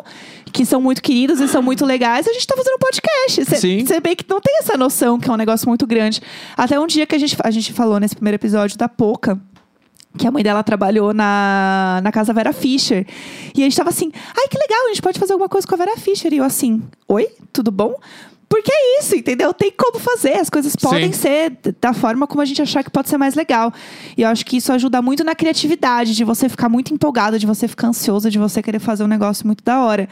que 0.52 0.66
são 0.66 0.82
muito 0.82 1.02
queridos 1.02 1.40
e 1.40 1.48
são 1.48 1.62
muito 1.62 1.86
legais, 1.86 2.28
a 2.28 2.34
gente 2.34 2.46
tá 2.46 2.56
fazendo 2.56 2.76
um 2.76 2.80
podcast. 2.80 3.46
Você 3.46 4.00
vê 4.00 4.16
que 4.16 4.26
não 4.28 4.42
tem 4.42 4.58
essa 4.60 4.78
noção 4.78 5.20
que 5.20 5.30
é 5.30 5.34
um 5.34 5.38
negócio 5.38 5.68
muito 5.68 5.86
grande. 5.86 6.22
Até 6.56 6.80
um 6.80 6.88
dia 6.88 7.06
que 7.06 7.16
a 7.16 7.20
gente, 7.20 7.38
a 7.44 7.52
gente 7.52 7.74
falou 7.74 8.00
nesse 8.00 8.16
primeiro 8.16 8.36
episódio 8.36 8.78
da 8.78 8.90
Poca. 8.90 9.40
Que 10.18 10.28
a 10.28 10.32
mãe 10.32 10.44
dela 10.44 10.64
trabalhou 10.64 11.14
na, 11.14 12.02
na 12.04 12.12
casa 12.12 12.34
Vera 12.34 12.52
Fischer. 12.52 13.06
E 13.56 13.62
a 13.62 13.64
gente 13.64 13.78
tava 13.78 13.90
assim, 13.90 14.12
ai, 14.36 14.48
que 14.48 14.58
legal, 14.58 14.86
a 14.86 14.90
gente 14.90 15.02
pode 15.04 15.20
fazer 15.20 15.34
alguma 15.34 15.48
coisa 15.48 15.68
com 15.68 15.76
a 15.76 15.78
Vera 15.78 15.96
Fischer. 15.98 16.34
E 16.34 16.38
eu 16.38 16.44
assim, 16.44 16.82
oi, 17.08 17.28
tudo 17.54 17.70
bom? 17.70 17.94
Porque 18.50 18.72
é 18.74 19.00
isso, 19.00 19.16
entendeu? 19.16 19.54
Tem 19.54 19.72
como 19.72 20.00
fazer. 20.00 20.34
As 20.34 20.50
coisas 20.50 20.76
podem 20.76 21.14
Sim. 21.14 21.20
ser 21.20 21.58
da 21.80 21.94
forma 21.94 22.26
como 22.26 22.42
a 22.42 22.46
gente 22.46 22.60
achar 22.60 22.84
que 22.84 22.90
pode 22.90 23.08
ser 23.08 23.18
mais 23.18 23.36
legal. 23.36 23.72
E 24.18 24.24
eu 24.24 24.28
acho 24.28 24.44
que 24.44 24.58
isso 24.58 24.74
ajuda 24.74 25.04
muito 25.04 25.24
na 25.24 25.36
criatividade, 25.36 26.16
de 26.16 26.24
você 26.24 26.50
ficar 26.50 26.68
muito 26.68 26.92
empolgado, 26.92 27.38
de 27.38 27.46
você 27.46 27.68
ficar 27.68 27.90
ansioso, 27.90 28.32
de 28.32 28.40
você 28.40 28.64
querer 28.64 28.80
fazer 28.80 29.04
um 29.04 29.08
negócio 29.08 29.46
muito 29.46 29.64
da 29.64 29.84
hora. 29.84 30.10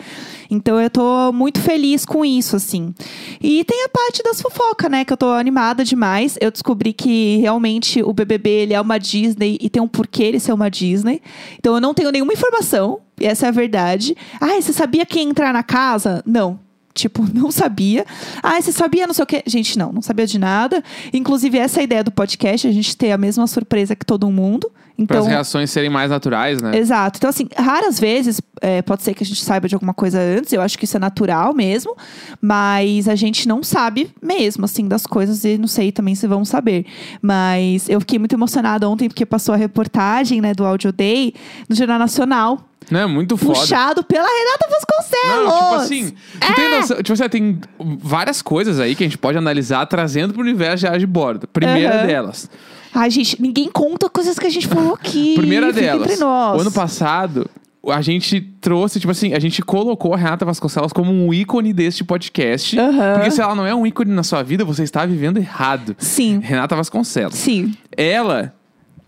Então 0.52 0.80
eu 0.80 0.90
tô 0.90 1.32
muito 1.34 1.60
feliz 1.60 2.06
com 2.06 2.24
isso, 2.24 2.56
assim. 2.56 2.94
E 3.42 3.64
tem 3.64 3.84
a 3.84 3.90
parte 3.90 4.22
das 4.22 4.40
fofocas, 4.40 4.90
né? 4.92 5.04
Que 5.04 5.12
eu 5.12 5.18
tô 5.18 5.32
animada 5.32 5.84
demais. 5.84 6.38
Eu 6.40 6.52
descobri 6.52 6.94
que 6.94 7.38
realmente 7.38 8.04
o 8.04 8.14
BBB 8.14 8.50
ele 8.50 8.74
é 8.76 8.80
uma 8.80 9.00
Disney 9.00 9.58
e 9.60 9.68
tem 9.68 9.82
um 9.82 9.88
porquê 9.88 10.24
ele 10.24 10.40
ser 10.40 10.54
uma 10.54 10.70
Disney. 10.70 11.24
Então 11.58 11.74
eu 11.74 11.82
não 11.82 11.92
tenho 11.92 12.12
nenhuma 12.12 12.34
informação. 12.34 13.00
E 13.20 13.26
essa 13.26 13.48
é 13.48 13.50
a 13.50 13.52
verdade. 13.52 14.16
Ah, 14.40 14.62
você 14.62 14.72
sabia 14.72 15.04
quem 15.04 15.24
ia 15.24 15.30
entrar 15.32 15.52
na 15.52 15.64
casa? 15.64 16.22
Não. 16.24 16.67
Tipo, 16.98 17.26
não 17.34 17.52
sabia. 17.52 18.06
Ah, 18.42 18.60
você 18.60 18.72
sabia 18.72 19.06
não 19.06 19.14
sei 19.14 19.24
o 19.24 19.28
quê? 19.28 19.44
Gente, 19.46 19.78
não, 19.78 19.92
não 19.92 20.02
sabia 20.02 20.26
de 20.26 20.40
nada. 20.40 20.84
Inclusive, 21.14 21.58
essa 21.58 21.80
é 21.80 21.82
a 21.82 21.84
ideia 21.84 22.04
do 22.04 22.12
podcast, 22.12 22.68
a 22.68 22.72
gente 22.72 22.98
ter 22.98 23.12
a 23.12 23.18
mesma 23.18 23.46
surpresa 23.48 23.96
que 23.96 24.06
todo 24.06 24.30
mundo. 24.32 24.72
Para 24.96 25.04
Então, 25.04 25.20
as 25.20 25.28
reações 25.28 25.70
serem 25.70 25.92
mais 25.92 26.10
naturais, 26.10 26.60
né? 26.60 26.76
Exato. 26.76 27.18
Então, 27.20 27.30
assim, 27.30 27.48
raras 27.56 28.00
vezes 28.00 28.42
é, 28.60 28.82
pode 28.82 29.04
ser 29.04 29.14
que 29.14 29.24
a 29.24 29.26
gente 29.26 29.44
saiba 29.44 29.68
de 29.68 29.76
alguma 29.76 29.94
coisa 29.94 30.20
antes. 30.20 30.52
Eu 30.52 30.60
acho 30.60 30.76
que 30.76 30.86
isso 30.86 30.98
é 30.98 31.00
natural 31.00 31.54
mesmo. 31.54 31.96
Mas 32.42 33.08
a 33.08 33.14
gente 33.14 33.48
não 33.48 33.62
sabe 33.62 34.10
mesmo, 34.20 34.66
assim, 34.66 34.88
das 34.88 35.06
coisas. 35.06 35.46
E 35.46 35.56
não 35.56 35.68
sei 35.68 35.92
também 35.92 36.16
se 36.16 36.26
vamos 36.26 36.50
saber. 36.50 36.84
Mas 37.22 37.88
eu 37.88 38.00
fiquei 38.00 38.18
muito 38.18 38.34
emocionada 38.34 38.90
ontem 38.90 39.08
porque 39.08 39.24
passou 39.24 39.54
a 39.54 39.58
reportagem, 39.58 40.42
né, 40.42 40.56
do 40.56 40.66
Audio 40.66 40.92
Day 40.92 41.32
no 41.70 41.76
Jornal 41.76 42.00
Nacional. 42.00 42.67
Não, 42.90 43.00
é 43.02 43.06
muito 43.08 43.36
foda. 43.38 43.60
Puxado 43.60 44.04
pela 44.04 44.28
Renata 44.28 44.68
Vasconcelos. 44.70 45.46
Não, 45.46 45.62
tipo 45.62 45.76
assim, 45.76 46.14
tu 46.40 46.54
tem 46.56 46.66
É. 46.66 46.80
noção, 46.80 46.98
tipo 47.04 47.14
assim, 47.14 47.30
tem 47.30 47.60
várias 48.02 48.42
coisas 48.42 48.80
aí 48.80 48.96
que 48.96 49.04
a 49.04 49.08
gente 49.08 49.18
pode 49.18 49.38
analisar 49.38 49.86
trazendo 49.86 50.34
pro 50.34 50.42
universo 50.42 50.90
de 50.90 50.98
de 51.00 51.06
bordo. 51.08 51.48
Primeira 51.48 51.98
Aham. 52.00 52.08
delas. 52.08 52.50
Ai, 52.94 53.10
gente, 53.12 53.40
ninguém 53.42 53.70
conta 53.70 54.10
coisas 54.10 54.40
que 54.40 54.48
a 54.48 54.50
gente 54.50 54.68
falou 54.68 54.94
aqui. 54.94 55.36
Primeira 55.36 55.68
Fica 55.74 55.82
delas. 55.82 56.20
O 56.22 56.26
ano 56.62 56.72
passado, 56.72 57.48
a 57.86 58.02
gente 58.02 58.42
trouxe, 58.60 59.00
tipo 59.00 59.12
assim, 59.12 59.34
a 59.34 59.40
gente 59.40 59.62
colocou 59.62 60.14
a 60.14 60.18
Renata 60.18 60.46
Vasconcelos 60.46 60.92
como 60.94 61.12
um 61.12 61.34
ícone 61.34 61.74
deste 61.74 62.04
podcast. 62.04 62.80
Aham. 62.80 63.14
Porque 63.16 63.32
se 63.32 63.42
ela 63.42 63.54
não 63.54 63.66
é 63.68 63.76
um 63.76 63.86
ícone 63.86 64.12
na 64.12 64.24
sua 64.24 64.42
vida, 64.42 64.64
você 64.66 64.84
está 64.84 65.06
vivendo 65.06 65.38
errado. 65.38 65.96
Sim. 66.00 66.40
Renata 66.40 66.76
Vasconcelos. 66.76 67.36
Sim. 67.36 67.76
Ela 67.96 68.54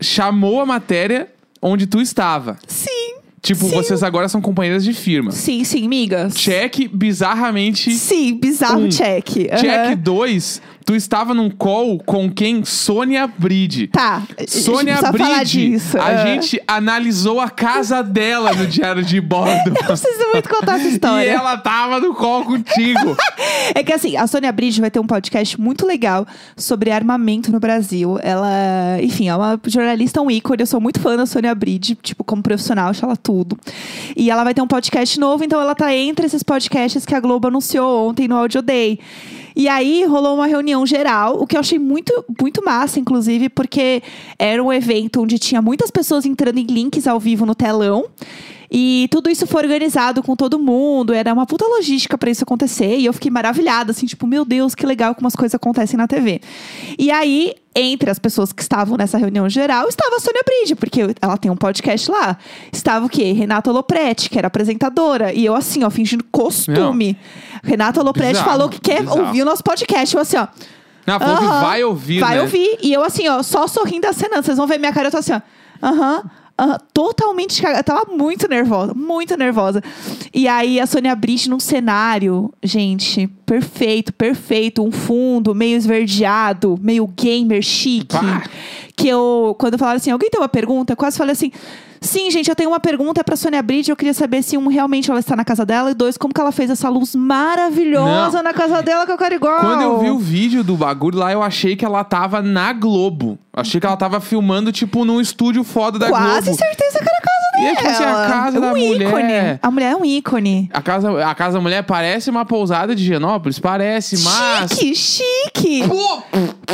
chamou 0.00 0.60
a 0.60 0.66
matéria 0.66 1.28
onde 1.60 1.86
tu 1.86 2.00
estava. 2.00 2.58
Sim. 2.66 2.88
Tipo, 3.42 3.64
Sim. 3.64 3.70
vocês 3.70 4.02
agora 4.02 4.28
são 4.28 4.40
companheiras 4.40 4.84
de 4.84 4.92
firma. 4.92 5.30
Sim, 5.30 5.64
sim, 5.64 5.88
migas. 5.88 6.34
Check 6.34 6.88
bizarramente. 6.92 7.90
Sim, 7.94 8.34
bizarro 8.38 8.82
Um. 8.82 8.88
check. 8.90 9.28
Aham. 9.50 9.60
Check 9.60 9.98
2, 9.98 10.62
tu 10.84 10.94
estava 10.94 11.34
num 11.34 11.50
call 11.50 11.98
com 11.98 12.30
quem? 12.30 12.64
Sônia 12.64 13.26
Bride. 13.26 13.88
Tá. 13.88 14.22
Sônia 14.48 14.98
a 14.98 15.12
Bride, 15.12 15.76
a 15.98 16.04
Ah. 16.06 16.26
gente 16.26 16.60
analisou 16.66 17.40
a 17.40 17.48
casa 17.50 18.02
dela 18.02 18.52
no 18.54 18.66
diário 18.66 19.02
de 19.04 19.20
bordo. 19.20 19.68
Eu 19.80 19.84
preciso 19.86 20.28
muito 20.32 20.48
contar 20.48 20.76
essa 20.76 20.88
e 20.88 20.92
história. 20.92 21.30
ela 21.30 21.56
tava 21.58 22.00
no 22.00 22.14
call 22.14 22.44
contigo. 22.44 23.16
É 23.74 23.84
que 23.84 23.92
assim, 23.92 24.16
a 24.16 24.26
Sônia 24.26 24.50
Bride 24.50 24.80
vai 24.80 24.90
ter 24.90 24.98
um 24.98 25.06
podcast 25.06 25.60
muito 25.60 25.86
legal 25.86 26.26
sobre 26.56 26.90
armamento 26.90 27.52
no 27.52 27.60
Brasil. 27.60 28.18
Ela, 28.22 28.98
enfim, 29.00 29.28
é 29.28 29.36
uma 29.36 29.60
jornalista, 29.66 30.20
um 30.20 30.30
ícone. 30.30 30.60
Eu 30.62 30.66
sou 30.66 30.80
muito 30.80 30.98
fã 30.98 31.16
da 31.16 31.24
Sônia 31.24 31.54
Bride, 31.54 31.94
tipo, 31.94 32.24
como 32.24 32.42
profissional, 32.42 32.90
acho 32.90 33.04
ela 33.04 33.16
tudo. 33.16 33.56
E 34.16 34.30
ela 34.30 34.42
vai 34.44 34.54
ter 34.54 34.60
um 34.62 34.66
podcast 34.66 35.18
novo, 35.20 35.44
então 35.44 35.60
ela 35.60 35.74
tá 35.74 35.94
entre 35.94 36.26
esses 36.26 36.42
podcasts 36.42 37.06
que 37.06 37.14
a 37.14 37.20
Globo 37.20 37.48
anunciou 37.48 38.08
ontem 38.08 38.26
no 38.26 38.36
Audio 38.36 38.60
Day. 38.60 38.98
E 39.54 39.68
aí 39.68 40.04
rolou 40.04 40.34
uma 40.34 40.46
reunião 40.46 40.86
geral, 40.86 41.40
o 41.40 41.46
que 41.46 41.56
eu 41.56 41.60
achei 41.60 41.78
muito, 41.78 42.24
muito 42.40 42.64
massa, 42.64 42.98
inclusive, 43.00 43.48
porque 43.48 44.02
era 44.38 44.62
um 44.62 44.72
evento 44.72 45.22
onde 45.22 45.38
tinha 45.38 45.60
muitas 45.60 45.90
pessoas 45.90 46.24
entrando 46.24 46.58
em 46.58 46.66
links 46.66 47.06
ao 47.06 47.18
vivo 47.18 47.44
no 47.44 47.54
telão. 47.54 48.06
E 48.70 49.08
tudo 49.10 49.28
isso 49.28 49.48
foi 49.48 49.64
organizado 49.64 50.22
com 50.22 50.36
todo 50.36 50.56
mundo, 50.56 51.12
era 51.12 51.32
uma 51.32 51.44
puta 51.44 51.66
logística 51.66 52.16
pra 52.16 52.30
isso 52.30 52.44
acontecer. 52.44 52.98
E 52.98 53.06
eu 53.06 53.12
fiquei 53.12 53.30
maravilhada, 53.30 53.90
assim, 53.90 54.06
tipo, 54.06 54.26
meu 54.26 54.44
Deus, 54.44 54.76
que 54.76 54.86
legal 54.86 55.14
como 55.14 55.26
as 55.26 55.34
coisas 55.34 55.56
acontecem 55.56 55.96
na 55.96 56.06
TV. 56.06 56.40
E 56.96 57.10
aí, 57.10 57.54
entre 57.74 58.10
as 58.10 58.18
pessoas 58.18 58.52
que 58.52 58.62
estavam 58.62 58.96
nessa 58.96 59.16
reunião 59.16 59.48
geral, 59.48 59.88
estava 59.88 60.16
a 60.16 60.20
Sônia 60.20 60.42
Bride, 60.44 60.74
porque 60.74 61.02
ela 61.20 61.36
tem 61.36 61.50
um 61.50 61.56
podcast 61.56 62.10
lá. 62.10 62.36
Estava 62.72 63.06
o 63.06 63.08
quê? 63.08 63.32
Renata 63.32 63.70
Lopretti, 63.70 64.28
que 64.28 64.36
era 64.38 64.48
apresentadora. 64.48 65.32
E 65.32 65.44
eu, 65.44 65.54
assim, 65.54 65.84
ó, 65.84 65.90
fingindo 65.90 66.24
costume. 66.32 67.16
Renata 67.62 68.02
Lopretti 68.02 68.32
Bizarro, 68.32 68.50
falou 68.50 68.68
que 68.68 68.80
quer 68.80 69.02
bizarro. 69.02 69.26
ouvir 69.26 69.42
o 69.42 69.44
nosso 69.44 69.62
podcast. 69.62 70.14
Eu, 70.14 70.20
assim, 70.22 70.36
ó. 70.36 70.48
Não, 71.06 71.18
que 71.18 71.24
Aham, 71.24 71.60
vai 71.62 71.82
ouvir, 71.84 72.20
Vai 72.20 72.34
né? 72.36 72.42
ouvir. 72.42 72.78
E 72.82 72.92
eu, 72.92 73.02
assim, 73.02 73.26
ó, 73.28 73.42
só 73.42 73.66
sorrindo 73.66 74.06
acenando. 74.06 74.42
Vocês 74.42 74.56
vão 74.56 74.66
ver 74.66 74.78
minha 74.78 74.92
cara, 74.92 75.08
eu 75.08 75.12
tô 75.12 75.18
assim, 75.18 75.32
ó. 75.32 75.40
Aham. 75.82 76.24
Aham, 76.60 76.78
totalmente 76.92 77.62
cagada. 77.62 77.82
Tava 77.82 78.12
muito 78.12 78.46
nervosa, 78.46 78.92
muito 78.94 79.36
nervosa. 79.36 79.82
E 80.32 80.46
aí 80.46 80.78
a 80.78 80.86
Sônia 80.86 81.14
Brite 81.16 81.48
num 81.48 81.58
cenário, 81.58 82.52
gente, 82.62 83.26
perfeito, 83.46 84.12
perfeito. 84.12 84.84
Um 84.84 84.92
fundo 84.92 85.54
meio 85.54 85.76
esverdeado, 85.76 86.78
meio 86.80 87.06
gamer 87.06 87.62
chique. 87.62 88.16
Pá. 88.16 88.44
Que 89.00 89.08
eu, 89.08 89.56
quando 89.58 89.78
falaram 89.78 89.96
assim, 89.96 90.10
alguém 90.10 90.28
tem 90.30 90.40
uma 90.40 90.48
pergunta? 90.48 90.92
Eu 90.92 90.96
quase 90.96 91.16
falei 91.16 91.32
assim. 91.32 91.50
Sim, 92.02 92.30
gente, 92.30 92.48
eu 92.48 92.56
tenho 92.56 92.70
uma 92.70 92.80
pergunta 92.80 93.22
pra 93.22 93.36
Sônia 93.36 93.62
Bride. 93.62 93.90
Eu 93.90 93.96
queria 93.96 94.14
saber 94.14 94.42
se, 94.42 94.56
um, 94.56 94.68
realmente 94.68 95.10
ela 95.10 95.20
está 95.20 95.36
na 95.36 95.44
casa 95.44 95.66
dela. 95.66 95.90
E 95.90 95.94
dois, 95.94 96.16
como 96.16 96.32
que 96.32 96.40
ela 96.40 96.50
fez 96.50 96.70
essa 96.70 96.88
luz 96.88 97.14
maravilhosa 97.14 98.38
Não. 98.38 98.42
na 98.42 98.54
casa 98.54 98.82
dela 98.82 99.04
que 99.04 99.12
eu 99.12 99.18
quero 99.18 99.34
igual. 99.34 99.60
Quando 99.60 99.82
eu 99.82 99.98
vi 99.98 100.10
o 100.10 100.18
vídeo 100.18 100.64
do 100.64 100.76
bagulho 100.76 101.18
lá, 101.18 101.30
eu 101.32 101.42
achei 101.42 101.76
que 101.76 101.84
ela 101.84 102.02
tava 102.02 102.40
na 102.40 102.72
Globo. 102.72 103.38
Achei 103.52 103.80
que 103.80 103.86
ela 103.86 103.96
tava 103.96 104.18
filmando, 104.20 104.72
tipo, 104.72 105.04
num 105.04 105.20
estúdio 105.20 105.62
foda 105.64 105.98
da 105.98 106.08
Quase 106.08 106.46
Globo. 106.50 106.58
certeza 106.58 106.98
que 106.98 107.04
era 107.04 107.18
a 107.18 107.20
casa 107.20 107.40
E 107.58 107.60
dela. 107.60 107.68
é 107.70 107.74
tipo 107.76 107.88
assim, 107.90 108.04
a 108.04 108.28
casa 108.28 108.56
É 108.56 108.60
da 108.60 108.66
um 108.68 108.70
mulher. 108.70 109.08
ícone. 109.08 109.58
A 109.62 109.70
mulher 109.70 109.92
é 109.92 109.96
um 109.96 110.04
ícone. 110.04 110.70
A 110.72 110.80
casa, 110.80 111.24
a 111.26 111.34
casa 111.34 111.58
da 111.58 111.60
mulher 111.60 111.82
parece 111.82 112.30
uma 112.30 112.44
pousada 112.46 112.94
de 112.94 113.04
Genópolis, 113.04 113.58
parece, 113.58 114.18
mas. 114.22 114.70
Chique, 114.72 114.94
chique. 114.94 115.84
Pô, 115.88 116.22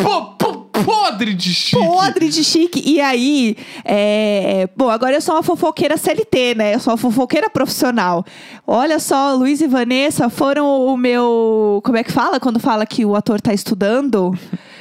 pô, 0.02 0.24
podre 0.84 1.34
de 1.34 1.54
chique. 1.54 1.82
Podre 1.82 2.28
de 2.28 2.44
chique. 2.44 2.82
E 2.84 3.00
aí, 3.00 3.56
é... 3.84 4.68
bom, 4.76 4.90
agora 4.90 5.14
eu 5.16 5.20
sou 5.20 5.34
uma 5.34 5.42
fofoqueira 5.42 5.96
CLT, 5.96 6.54
né? 6.54 6.74
Eu 6.74 6.80
sou 6.80 6.92
uma 6.92 6.98
fofoqueira 6.98 7.48
profissional. 7.48 8.24
Olha 8.66 8.98
só, 8.98 9.34
Luiz 9.34 9.60
e 9.60 9.66
Vanessa 9.66 10.28
foram 10.28 10.86
o 10.86 10.96
meu. 10.96 11.80
Como 11.84 11.96
é 11.96 12.04
que 12.04 12.12
fala 12.12 12.40
quando 12.40 12.58
fala 12.58 12.86
que 12.86 13.04
o 13.04 13.14
ator 13.14 13.40
tá 13.40 13.52
estudando? 13.52 14.36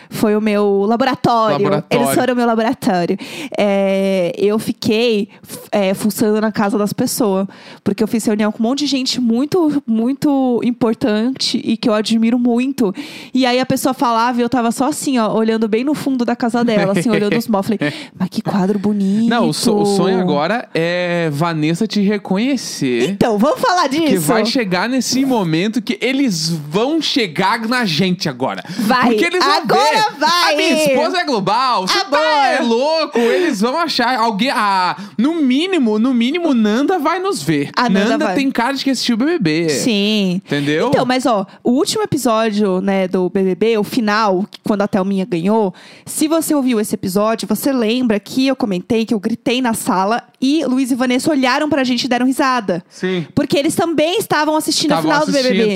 Foi 0.10 0.36
o 0.36 0.42
meu 0.42 0.86
laboratório. 0.88 1.64
Laboratório. 1.64 2.04
Eles 2.06 2.16
foram 2.16 2.34
o 2.34 2.38
meu 2.38 2.46
laboratório. 2.46 3.18
É, 3.58 4.34
eu 4.38 4.58
fiquei 4.60 5.30
é, 5.72 5.94
fuçando 5.94 6.40
na 6.42 6.52
casa 6.52 6.78
das 6.78 6.94
pessoas. 6.94 7.48
Porque 7.84 8.04
eu 8.04 8.08
fiz 8.08 8.26
reunião 8.26 8.52
com 8.52 8.62
um 8.64 8.68
monte 8.68 8.80
de 8.80 8.88
gente 8.88 9.20
muito, 9.22 9.82
muito 9.86 10.60
importante 10.64 11.62
e 11.64 11.78
que 11.78 11.90
eu 11.90 11.94
admiro 11.94 12.38
muito. 12.40 12.94
E 13.34 13.46
aí 13.46 13.60
a 13.60 13.66
pessoa 13.66 13.94
falava 13.94 14.40
e 14.40 14.42
eu 14.42 14.50
tava 14.50 14.72
só 14.72 14.88
assim, 14.90 15.18
ó, 15.18 15.34
olhando 15.34 15.68
bem 15.68 15.84
no 15.84 15.94
fundo 15.94 16.26
da 16.26 16.36
casa 16.36 16.64
dela, 16.64 16.94
assim, 16.98 17.10
olhando 17.10 17.38
os 17.38 17.48
móveis. 17.48 17.78
Falei, 17.80 17.94
mas 18.18 18.30
que 18.30 18.42
quadro 18.42 18.78
bonito. 18.80 19.30
Não, 19.30 19.50
o, 19.50 19.54
so- 19.54 19.78
o 19.82 19.86
sonho 19.86 20.20
agora 20.20 20.70
é 20.74 21.30
Vanessa 21.32 21.88
te 21.88 22.02
reconhecer. 22.02 23.10
Então, 23.10 23.38
vamos 23.38 23.60
falar 23.60 23.88
disso. 23.88 24.06
Que 24.06 24.18
vai 24.18 24.46
chegar 24.46 24.88
nesse 24.90 25.26
momento 25.26 25.82
que 25.82 25.98
eles 26.02 26.50
vão 26.50 27.02
chegar 27.02 27.68
na 27.68 27.86
gente 27.86 28.28
agora. 28.30 28.64
Vai. 28.80 29.08
Porque 29.10 29.26
eles 29.26 29.44
vão 29.44 29.54
Agora 29.96 30.16
vai. 30.20 30.54
A 30.54 30.58
minha 30.58 30.86
esposa 30.86 31.18
é 31.20 31.24
global. 31.24 31.88
Você 31.88 32.06
tá 32.06 32.48
é 32.48 32.60
louco. 32.62 33.20
Eles 33.20 33.62
vão 33.62 33.78
achar. 33.78 34.18
Alguém. 34.18 34.50
Ah, 34.50 34.96
no 35.18 35.36
mínimo, 35.36 36.00
no 36.00 36.14
mínimo, 36.14 36.54
Nanda 36.54 37.00
vai 37.00 37.20
nos 37.20 37.42
ver. 37.42 37.70
A 37.76 37.90
Nanda 37.90 38.26
vai. 38.26 38.36
tem 38.36 38.52
cara 38.52 38.74
de 38.74 38.84
que 38.84 38.90
assistiu 38.90 39.16
o 39.16 39.18
BBB. 39.18 39.70
Sim. 39.70 40.42
Entendeu? 40.46 40.90
Então, 40.90 41.06
mas 41.06 41.26
ó, 41.26 41.46
o 41.64 41.72
último 41.72 42.04
episódio, 42.04 42.82
né, 42.82 43.08
do 43.08 43.30
BBB, 43.30 43.78
o 43.78 43.84
final, 43.84 44.46
quando 44.64 44.82
a 44.82 44.88
Thelminha 44.88 45.26
ganhou, 45.26 45.74
se 46.06 46.28
você 46.28 46.54
ouviu 46.54 46.80
esse 46.80 46.96
episódio, 46.96 47.48
você 47.48 47.72
lembra 47.72 48.20
que 48.20 48.48
eu 48.48 48.56
comentei 48.56 49.06
que 49.06 49.14
eu 49.14 49.20
gritei 49.20 49.62
na 49.62 49.74
sala 49.74 50.24
e 50.42 50.64
Luiz 50.66 50.92
e 50.92 50.96
Vanessa 50.96 51.32
olharam 51.32 51.70
pra 51.70 51.84
gente 51.84 52.04
e 52.04 52.08
deram 52.08 52.26
risada. 52.26 52.84
Sim. 52.90 53.26
Porque 53.34 53.58
eles 53.58 53.76
também 53.76 54.20
estavam 54.20 54.56
assistindo 54.56 54.92
a 54.92 54.96
Tava 54.96 55.08
final 55.08 55.26
do 55.26 55.32
BBB. 55.32 55.76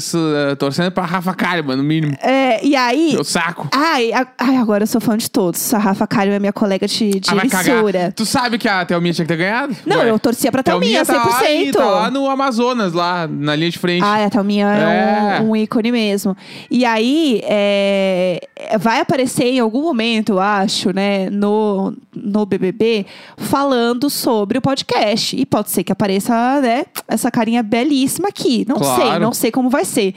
se, 0.00 0.16
eh, 0.16 0.54
torcendo 0.54 0.92
pra 0.92 1.04
Rafa 1.04 1.34
Kalimann, 1.34 1.76
no 1.76 1.82
mínimo. 1.82 2.16
É, 2.20 2.64
e 2.64 2.76
aí, 2.76 3.16
Meu 3.22 3.24
saco. 3.24 3.68
Ai, 3.72 4.12
a- 4.12 4.26
ai, 4.36 4.56
agora 4.56 4.82
eu 4.82 4.86
sou 4.88 5.00
fã 5.00 5.16
de 5.16 5.30
todos. 5.30 5.72
A 5.72 5.78
Rafa 5.78 6.06
Kalimann 6.08 6.36
é 6.36 6.40
minha 6.40 6.52
colega 6.52 6.88
de, 6.88 7.20
de 7.20 7.30
Ah, 7.30 7.34
vai 7.36 7.48
cagar. 7.48 7.68
emissora. 7.68 8.12
Tu 8.16 8.26
sabe 8.26 8.58
que 8.58 8.68
a 8.68 8.84
Thelminha 8.84 9.14
tinha 9.14 9.24
que 9.24 9.28
ter 9.32 9.36
ganhado? 9.36 9.76
Não, 9.86 9.98
Ué. 9.98 10.10
eu 10.10 10.18
torcia 10.18 10.50
pra 10.50 10.60
Thelminha, 10.62 11.06
tá 11.06 11.12
lá, 11.14 11.40
100%. 11.40 11.68
e 11.68 11.70
tá 11.72 11.84
lá 11.84 12.10
no 12.10 12.28
Amazonas, 12.28 12.92
lá 12.92 13.28
na 13.28 13.54
linha 13.54 13.70
de 13.70 13.78
frente. 13.78 14.02
Ah, 14.04 14.24
a 14.24 14.28
Thelminha 14.30 14.66
é, 14.66 15.38
É. 15.38 15.40
Um, 15.40 15.50
um 15.50 15.56
ícone 15.56 15.92
mesmo. 15.92 16.36
E 16.68 16.84
aí, 16.84 17.40
é, 17.44 18.40
vai 18.80 18.98
aparecer 19.00 19.44
em 19.44 19.60
algum 19.60 19.82
momento, 19.82 20.32
eu 20.32 20.40
acho, 20.40 20.92
né, 20.92 21.30
no, 21.30 21.94
no 22.12 22.44
BBB, 22.44 23.06
falando 23.36 24.10
sobre 24.10 24.58
o 24.58 24.60
podcast. 24.60 25.36
E 25.36 25.46
pode 25.46 25.70
ser 25.70 25.84
que 25.84 25.92
apareça, 25.92 26.60
né, 26.60 26.86
essa 27.06 27.30
carinha 27.30 27.62
belíssima 27.62 28.28
aqui. 28.28 28.64
Não 28.68 28.76
Claro. 28.76 29.00
sei, 29.02 29.18
não 29.20 29.32
sei 29.32 29.50
como 29.52 29.70
vai 29.70 29.84
ser. 29.84 30.12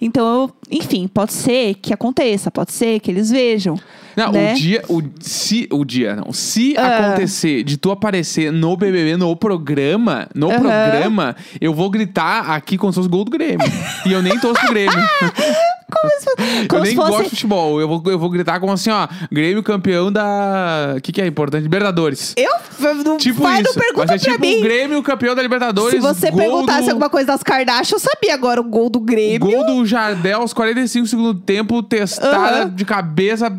Então, 0.00 0.26
eu- 0.42 0.50
enfim, 0.78 1.08
pode 1.08 1.32
ser 1.32 1.74
que 1.74 1.92
aconteça, 1.92 2.49
pode 2.50 2.72
ser 2.72 3.00
que 3.00 3.10
eles 3.10 3.30
vejam. 3.30 3.78
Não, 4.16 4.32
né? 4.32 4.52
o 4.52 4.56
dia, 4.56 4.82
o, 4.88 5.02
se, 5.20 5.68
o 5.70 5.84
dia, 5.84 6.16
não. 6.16 6.32
Se 6.32 6.74
Ah. 6.76 7.08
acontecer 7.08 7.62
de 7.62 7.76
tu 7.76 7.90
aparecer 7.90 8.52
no 8.52 8.76
BBB, 8.76 9.16
no 9.16 9.34
programa, 9.36 10.28
no 10.34 10.50
Aham. 10.50 10.60
programa, 10.60 11.36
eu 11.60 11.72
vou 11.74 11.90
gritar 11.90 12.50
aqui 12.50 12.76
como 12.78 12.92
se 12.92 12.96
fosse 12.98 13.08
gol 13.08 13.24
do 13.24 13.30
Grêmio. 13.30 13.66
e 14.06 14.12
eu 14.12 14.22
nem 14.22 14.38
torço 14.38 14.60
pro 14.60 14.70
Grêmio. 14.70 14.92
Como 15.90 16.08
se, 16.20 16.30
eu 16.62 16.68
como 16.68 16.82
nem 16.84 16.90
se 16.92 16.96
fosse. 16.96 17.10
gosto 17.10 17.24
de 17.24 17.30
futebol. 17.30 17.80
Eu 17.80 17.88
vou, 17.88 18.00
eu 18.06 18.16
vou 18.16 18.30
gritar 18.30 18.60
como 18.60 18.72
assim, 18.72 18.90
ó, 18.90 19.08
Grêmio 19.30 19.60
campeão 19.60 20.10
da... 20.12 20.94
O 20.96 21.00
que 21.00 21.10
que 21.10 21.20
é 21.20 21.26
importante? 21.26 21.64
Libertadores. 21.64 22.32
Eu, 22.36 22.48
não 23.04 23.16
Tipo 23.16 23.42
vai, 23.42 23.60
isso. 23.60 23.72
não 23.76 23.82
pergunta 23.84 24.16
ser 24.16 24.24
pra 24.24 24.32
tipo 24.34 24.40
mim. 24.46 24.58
o 24.58 24.62
Grêmio 24.62 25.02
campeão 25.02 25.34
da 25.34 25.42
Libertadores. 25.42 25.90
Se 25.90 25.98
você 26.00 26.30
perguntasse 26.30 26.84
do... 26.84 26.90
alguma 26.90 27.10
coisa 27.10 27.26
das 27.26 27.42
Kardashian, 27.42 27.96
eu 27.96 27.98
sabia 27.98 28.32
agora 28.34 28.60
o 28.60 28.64
gol 28.64 28.88
do 28.88 29.00
Grêmio. 29.00 29.40
Gol 29.40 29.66
do 29.66 29.84
Jardel 29.84 30.42
aos 30.42 30.52
45 30.52 31.08
segundos 31.08 31.34
do 31.34 31.40
tempo, 31.40 31.82
testada 31.82 32.36
Aham. 32.62 32.70
de 32.70 32.84
cabeça, 32.84 33.50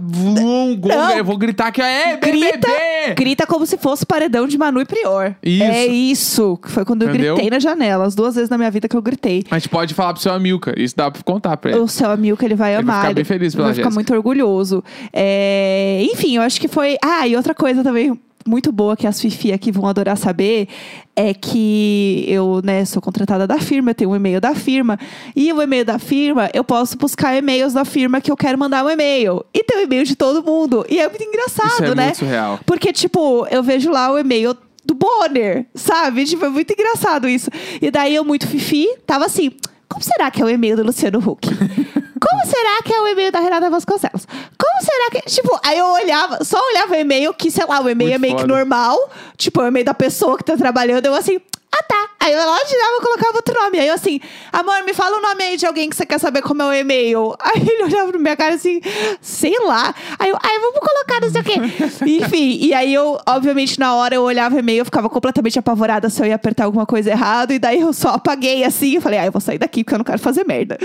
gol. 0.75 0.91
Não. 0.91 1.11
Eu 1.17 1.23
vou 1.25 1.37
gritar 1.37 1.71
que 1.71 1.81
é 1.81 2.17
Grita, 2.17 2.57
BBB! 2.67 3.13
grita 3.15 3.45
como 3.47 3.65
se 3.65 3.77
fosse 3.77 4.05
paredão 4.05 4.47
de 4.47 4.57
Manu 4.57 4.81
e 4.81 4.85
Prior. 4.85 5.35
Isso. 5.43 5.63
É 5.63 5.85
isso. 5.87 6.59
Foi 6.63 6.83
quando 6.85 7.03
eu 7.03 7.09
Entendeu? 7.09 7.35
gritei 7.35 7.49
na 7.49 7.59
janela. 7.59 8.05
As 8.05 8.15
duas 8.15 8.35
vezes 8.35 8.49
na 8.49 8.57
minha 8.57 8.71
vida 8.71 8.87
que 8.87 8.95
eu 8.95 9.01
gritei. 9.01 9.43
A 9.51 9.57
gente 9.57 9.69
pode 9.69 9.93
falar 9.93 10.13
pro 10.13 10.21
seu 10.21 10.31
Amilcar. 10.33 10.73
Isso 10.77 10.95
dá 10.95 11.09
pra 11.11 11.21
contar 11.23 11.57
pra 11.57 11.71
ele. 11.71 11.79
O 11.79 11.87
seu 11.87 12.09
amigo 12.09 12.37
que 12.37 12.45
ele 12.45 12.55
vai 12.55 12.73
Ele 12.75 12.83
vai 12.83 12.93
amar. 12.95 13.01
ficar 13.03 13.13
bem 13.15 13.23
feliz 13.23 13.53
pela 13.55 13.67
vai 13.67 13.75
ficar 13.75 13.89
muito 13.91 14.13
orgulhoso. 14.13 14.83
É, 15.13 16.01
Enfim, 16.11 16.35
eu 16.37 16.41
acho 16.41 16.59
que 16.59 16.67
foi. 16.67 16.97
Ah, 17.03 17.27
e 17.27 17.35
outra 17.35 17.53
coisa 17.53 17.83
também 17.83 18.19
muito 18.45 18.71
boa 18.71 18.95
que 18.95 19.07
as 19.07 19.19
Fifi 19.19 19.51
aqui 19.51 19.71
vão 19.71 19.87
adorar 19.87 20.17
saber 20.17 20.67
é 21.15 21.33
que 21.33 22.25
eu, 22.27 22.61
né, 22.63 22.85
sou 22.85 23.01
contratada 23.01 23.45
da 23.45 23.59
firma, 23.59 23.91
eu 23.91 23.95
tenho 23.95 24.09
um 24.11 24.15
e-mail 24.15 24.41
da 24.41 24.55
firma. 24.55 24.97
E 25.35 25.51
o 25.51 25.61
e-mail 25.61 25.85
da 25.85 25.99
firma, 25.99 26.49
eu 26.53 26.63
posso 26.63 26.97
buscar 26.97 27.35
e-mails 27.35 27.73
da 27.73 27.85
firma 27.85 28.21
que 28.21 28.31
eu 28.31 28.37
quero 28.37 28.57
mandar 28.57 28.83
um 28.85 28.89
e-mail. 28.89 29.45
E 29.53 29.63
tem 29.63 29.77
o 29.77 29.81
e-mail 29.81 30.03
de 30.05 30.15
todo 30.15 30.43
mundo. 30.43 30.85
E 30.89 30.99
é 30.99 31.07
muito 31.07 31.23
engraçado, 31.23 31.73
Isso 31.73 31.83
é 31.83 31.95
né? 31.95 32.05
muito 32.05 32.17
surreal. 32.17 32.59
Porque, 32.65 32.91
tipo, 32.91 33.45
eu 33.51 33.61
vejo 33.61 33.91
lá 33.91 34.11
o 34.11 34.17
e-mail 34.17 34.55
do 34.83 34.95
Bonner, 34.95 35.65
sabe? 35.75 36.25
Tipo, 36.25 36.45
é 36.45 36.49
muito 36.49 36.71
engraçado 36.73 37.27
isso. 37.27 37.49
E 37.81 37.91
daí 37.91 38.15
eu, 38.15 38.25
muito 38.25 38.47
fifi, 38.47 38.87
tava 39.05 39.25
assim: 39.25 39.51
como 39.87 40.03
será 40.03 40.31
que 40.31 40.41
é 40.41 40.45
o 40.45 40.49
e-mail 40.49 40.77
do 40.77 40.83
Luciano 40.83 41.19
Huck? 41.19 41.47
Como 42.21 42.45
será 42.45 42.81
que 42.83 42.93
é 42.93 43.01
o 43.01 43.07
e-mail 43.07 43.31
da 43.31 43.39
Renata 43.39 43.69
Vasconcelos? 43.69 44.27
Como 44.57 44.83
será 44.83 45.09
que. 45.11 45.21
Tipo, 45.29 45.59
aí 45.63 45.77
eu 45.79 45.87
olhava, 45.87 46.43
só 46.43 46.57
olhava 46.71 46.93
o 46.93 46.95
e-mail, 46.95 47.33
que, 47.33 47.49
sei 47.49 47.65
lá, 47.65 47.81
o 47.81 47.89
e-mail 47.89 48.11
Muito 48.11 48.15
é 48.15 48.17
meio 48.19 48.35
que 48.35 48.41
foda. 48.41 48.53
normal. 48.53 48.97
Tipo, 49.37 49.61
é 49.61 49.63
o 49.65 49.67
e-mail 49.67 49.85
da 49.85 49.93
pessoa 49.93 50.37
que 50.37 50.43
tá 50.43 50.55
trabalhando. 50.55 51.05
Eu 51.05 51.15
assim. 51.15 51.41
Ah, 51.73 51.83
tá. 51.83 52.09
Aí 52.19 52.33
eu 52.33 52.37
lá 52.39 52.59
tirava 52.65 52.97
e 52.99 53.01
colocava 53.01 53.37
outro 53.37 53.53
nome. 53.59 53.79
Aí 53.79 53.87
eu 53.87 53.93
assim, 53.95 54.19
amor, 54.51 54.83
me 54.85 54.93
fala 54.93 55.17
o 55.17 55.21
nome 55.21 55.41
aí 55.43 55.57
de 55.57 55.65
alguém 55.65 55.89
que 55.89 55.95
você 55.95 56.05
quer 56.05 56.19
saber 56.19 56.41
como 56.41 56.61
é 56.61 56.65
o 56.67 56.73
e-mail. 56.73 57.33
Aí 57.41 57.61
ele 57.61 57.83
olhava 57.83 58.11
pra 58.11 58.19
minha 58.19 58.35
cara 58.35 58.55
assim, 58.55 58.79
sei 59.21 59.57
lá. 59.65 59.93
Aí 60.19 60.29
eu, 60.29 60.37
ai, 60.41 60.59
vamos 60.59 60.79
colocar 60.79 61.21
não 61.21 61.29
sei 61.31 61.41
o 61.41 61.43
quê. 61.43 61.55
Enfim, 62.05 62.57
e 62.61 62.73
aí 62.73 62.93
eu, 62.93 63.17
obviamente, 63.27 63.79
na 63.79 63.95
hora 63.95 64.13
eu 64.15 64.21
olhava 64.21 64.55
o 64.55 64.59
e-mail, 64.59 64.79
eu 64.79 64.85
ficava 64.85 65.09
completamente 65.09 65.57
apavorada 65.57 66.09
se 66.09 66.21
eu 66.21 66.25
ia 66.27 66.35
apertar 66.35 66.65
alguma 66.65 66.85
coisa 66.85 67.09
errada. 67.09 67.53
E 67.53 67.59
daí 67.59 67.79
eu 67.81 67.93
só 67.93 68.09
apaguei 68.09 68.63
assim 68.63 68.97
e 68.97 69.01
falei, 69.01 69.19
ah, 69.19 69.25
eu 69.25 69.31
vou 69.31 69.41
sair 69.41 69.57
daqui 69.57 69.83
porque 69.83 69.95
eu 69.95 69.99
não 69.99 70.05
quero 70.05 70.19
fazer 70.19 70.45
merda. 70.45 70.77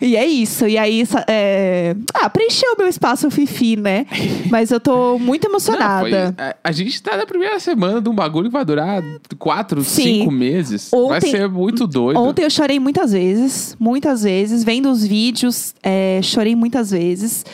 E 0.00 0.16
é 0.16 0.24
isso. 0.26 0.66
E 0.66 0.76
aí, 0.78 1.04
é... 1.28 1.94
ah, 2.14 2.28
preencheu 2.30 2.72
o 2.74 2.78
meu 2.78 2.88
espaço 2.88 3.30
Fifi, 3.30 3.76
né? 3.76 4.06
Mas 4.50 4.70
eu 4.70 4.80
tô 4.80 5.18
muito 5.18 5.44
Não, 5.48 5.50
foi- 5.60 6.10
emocionada. 6.10 6.34
a, 6.38 6.68
a 6.68 6.72
gente 6.72 7.00
tá 7.02 7.16
na 7.16 7.26
primeira 7.26 7.60
semana 7.60 8.00
de 8.00 8.08
um 8.08 8.14
bagulho 8.14 8.46
que 8.48 8.52
vai 8.52 8.64
durar 8.64 9.02
quatro, 9.38 9.82
Sim. 9.84 10.02
cinco 10.20 10.29
meses. 10.30 10.90
vai 10.90 11.00
Ontem- 11.18 11.30
ser 11.30 11.48
muito 11.48 11.86
doido. 11.86 12.18
Ontem 12.20 12.42
eu 12.44 12.50
chorei 12.50 12.78
muitas 12.78 13.12
vezes, 13.12 13.76
muitas 13.78 14.22
vezes, 14.22 14.62
vendo 14.64 14.90
os 14.90 15.04
vídeos, 15.06 15.74
é, 15.82 16.20
chorei 16.22 16.54
muitas 16.54 16.90
vezes. 16.90 17.44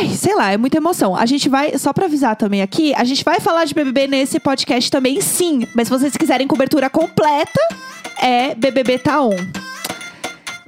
Ai, 0.00 0.08
sei 0.08 0.34
lá, 0.34 0.50
é 0.52 0.56
muita 0.56 0.76
emoção. 0.78 1.14
A 1.14 1.24
gente 1.24 1.48
vai, 1.48 1.78
só 1.78 1.92
pra 1.92 2.06
avisar 2.06 2.34
também 2.34 2.62
aqui, 2.62 2.92
a 2.96 3.04
gente 3.04 3.24
vai 3.24 3.38
falar 3.38 3.64
de 3.64 3.74
BBB 3.74 4.08
nesse 4.08 4.40
podcast 4.40 4.90
também, 4.90 5.20
sim. 5.20 5.66
Mas 5.74 5.86
se 5.86 5.90
vocês 5.92 6.16
quiserem 6.16 6.46
cobertura 6.48 6.90
completa, 6.90 7.60
é 8.20 8.54
BBB 8.56 8.98
Tá 8.98 9.22
On. 9.22 9.36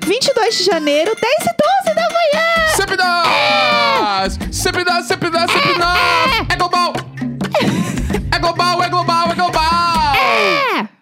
22 0.07 0.59
de 0.59 0.65
janeiro, 0.65 1.13
10 1.21 1.35
e 1.41 1.89
12 1.89 1.95
da 1.97 2.09
manhã! 2.09 2.77
Sempre 2.77 2.97
nós! 2.97 4.39
Sempre 4.51 4.85
nós, 4.85 5.05
sempre 5.07 5.31
nós, 5.31 5.51
sempre 5.51 5.79
nós! 5.79 6.47
É 6.49 6.57
global! 6.57 6.93
É 8.33 8.39
global, 8.39 8.83
é 8.83 8.89
global, 8.89 9.31
é 9.31 9.35
global! 9.35 10.15
É! 10.17 11.00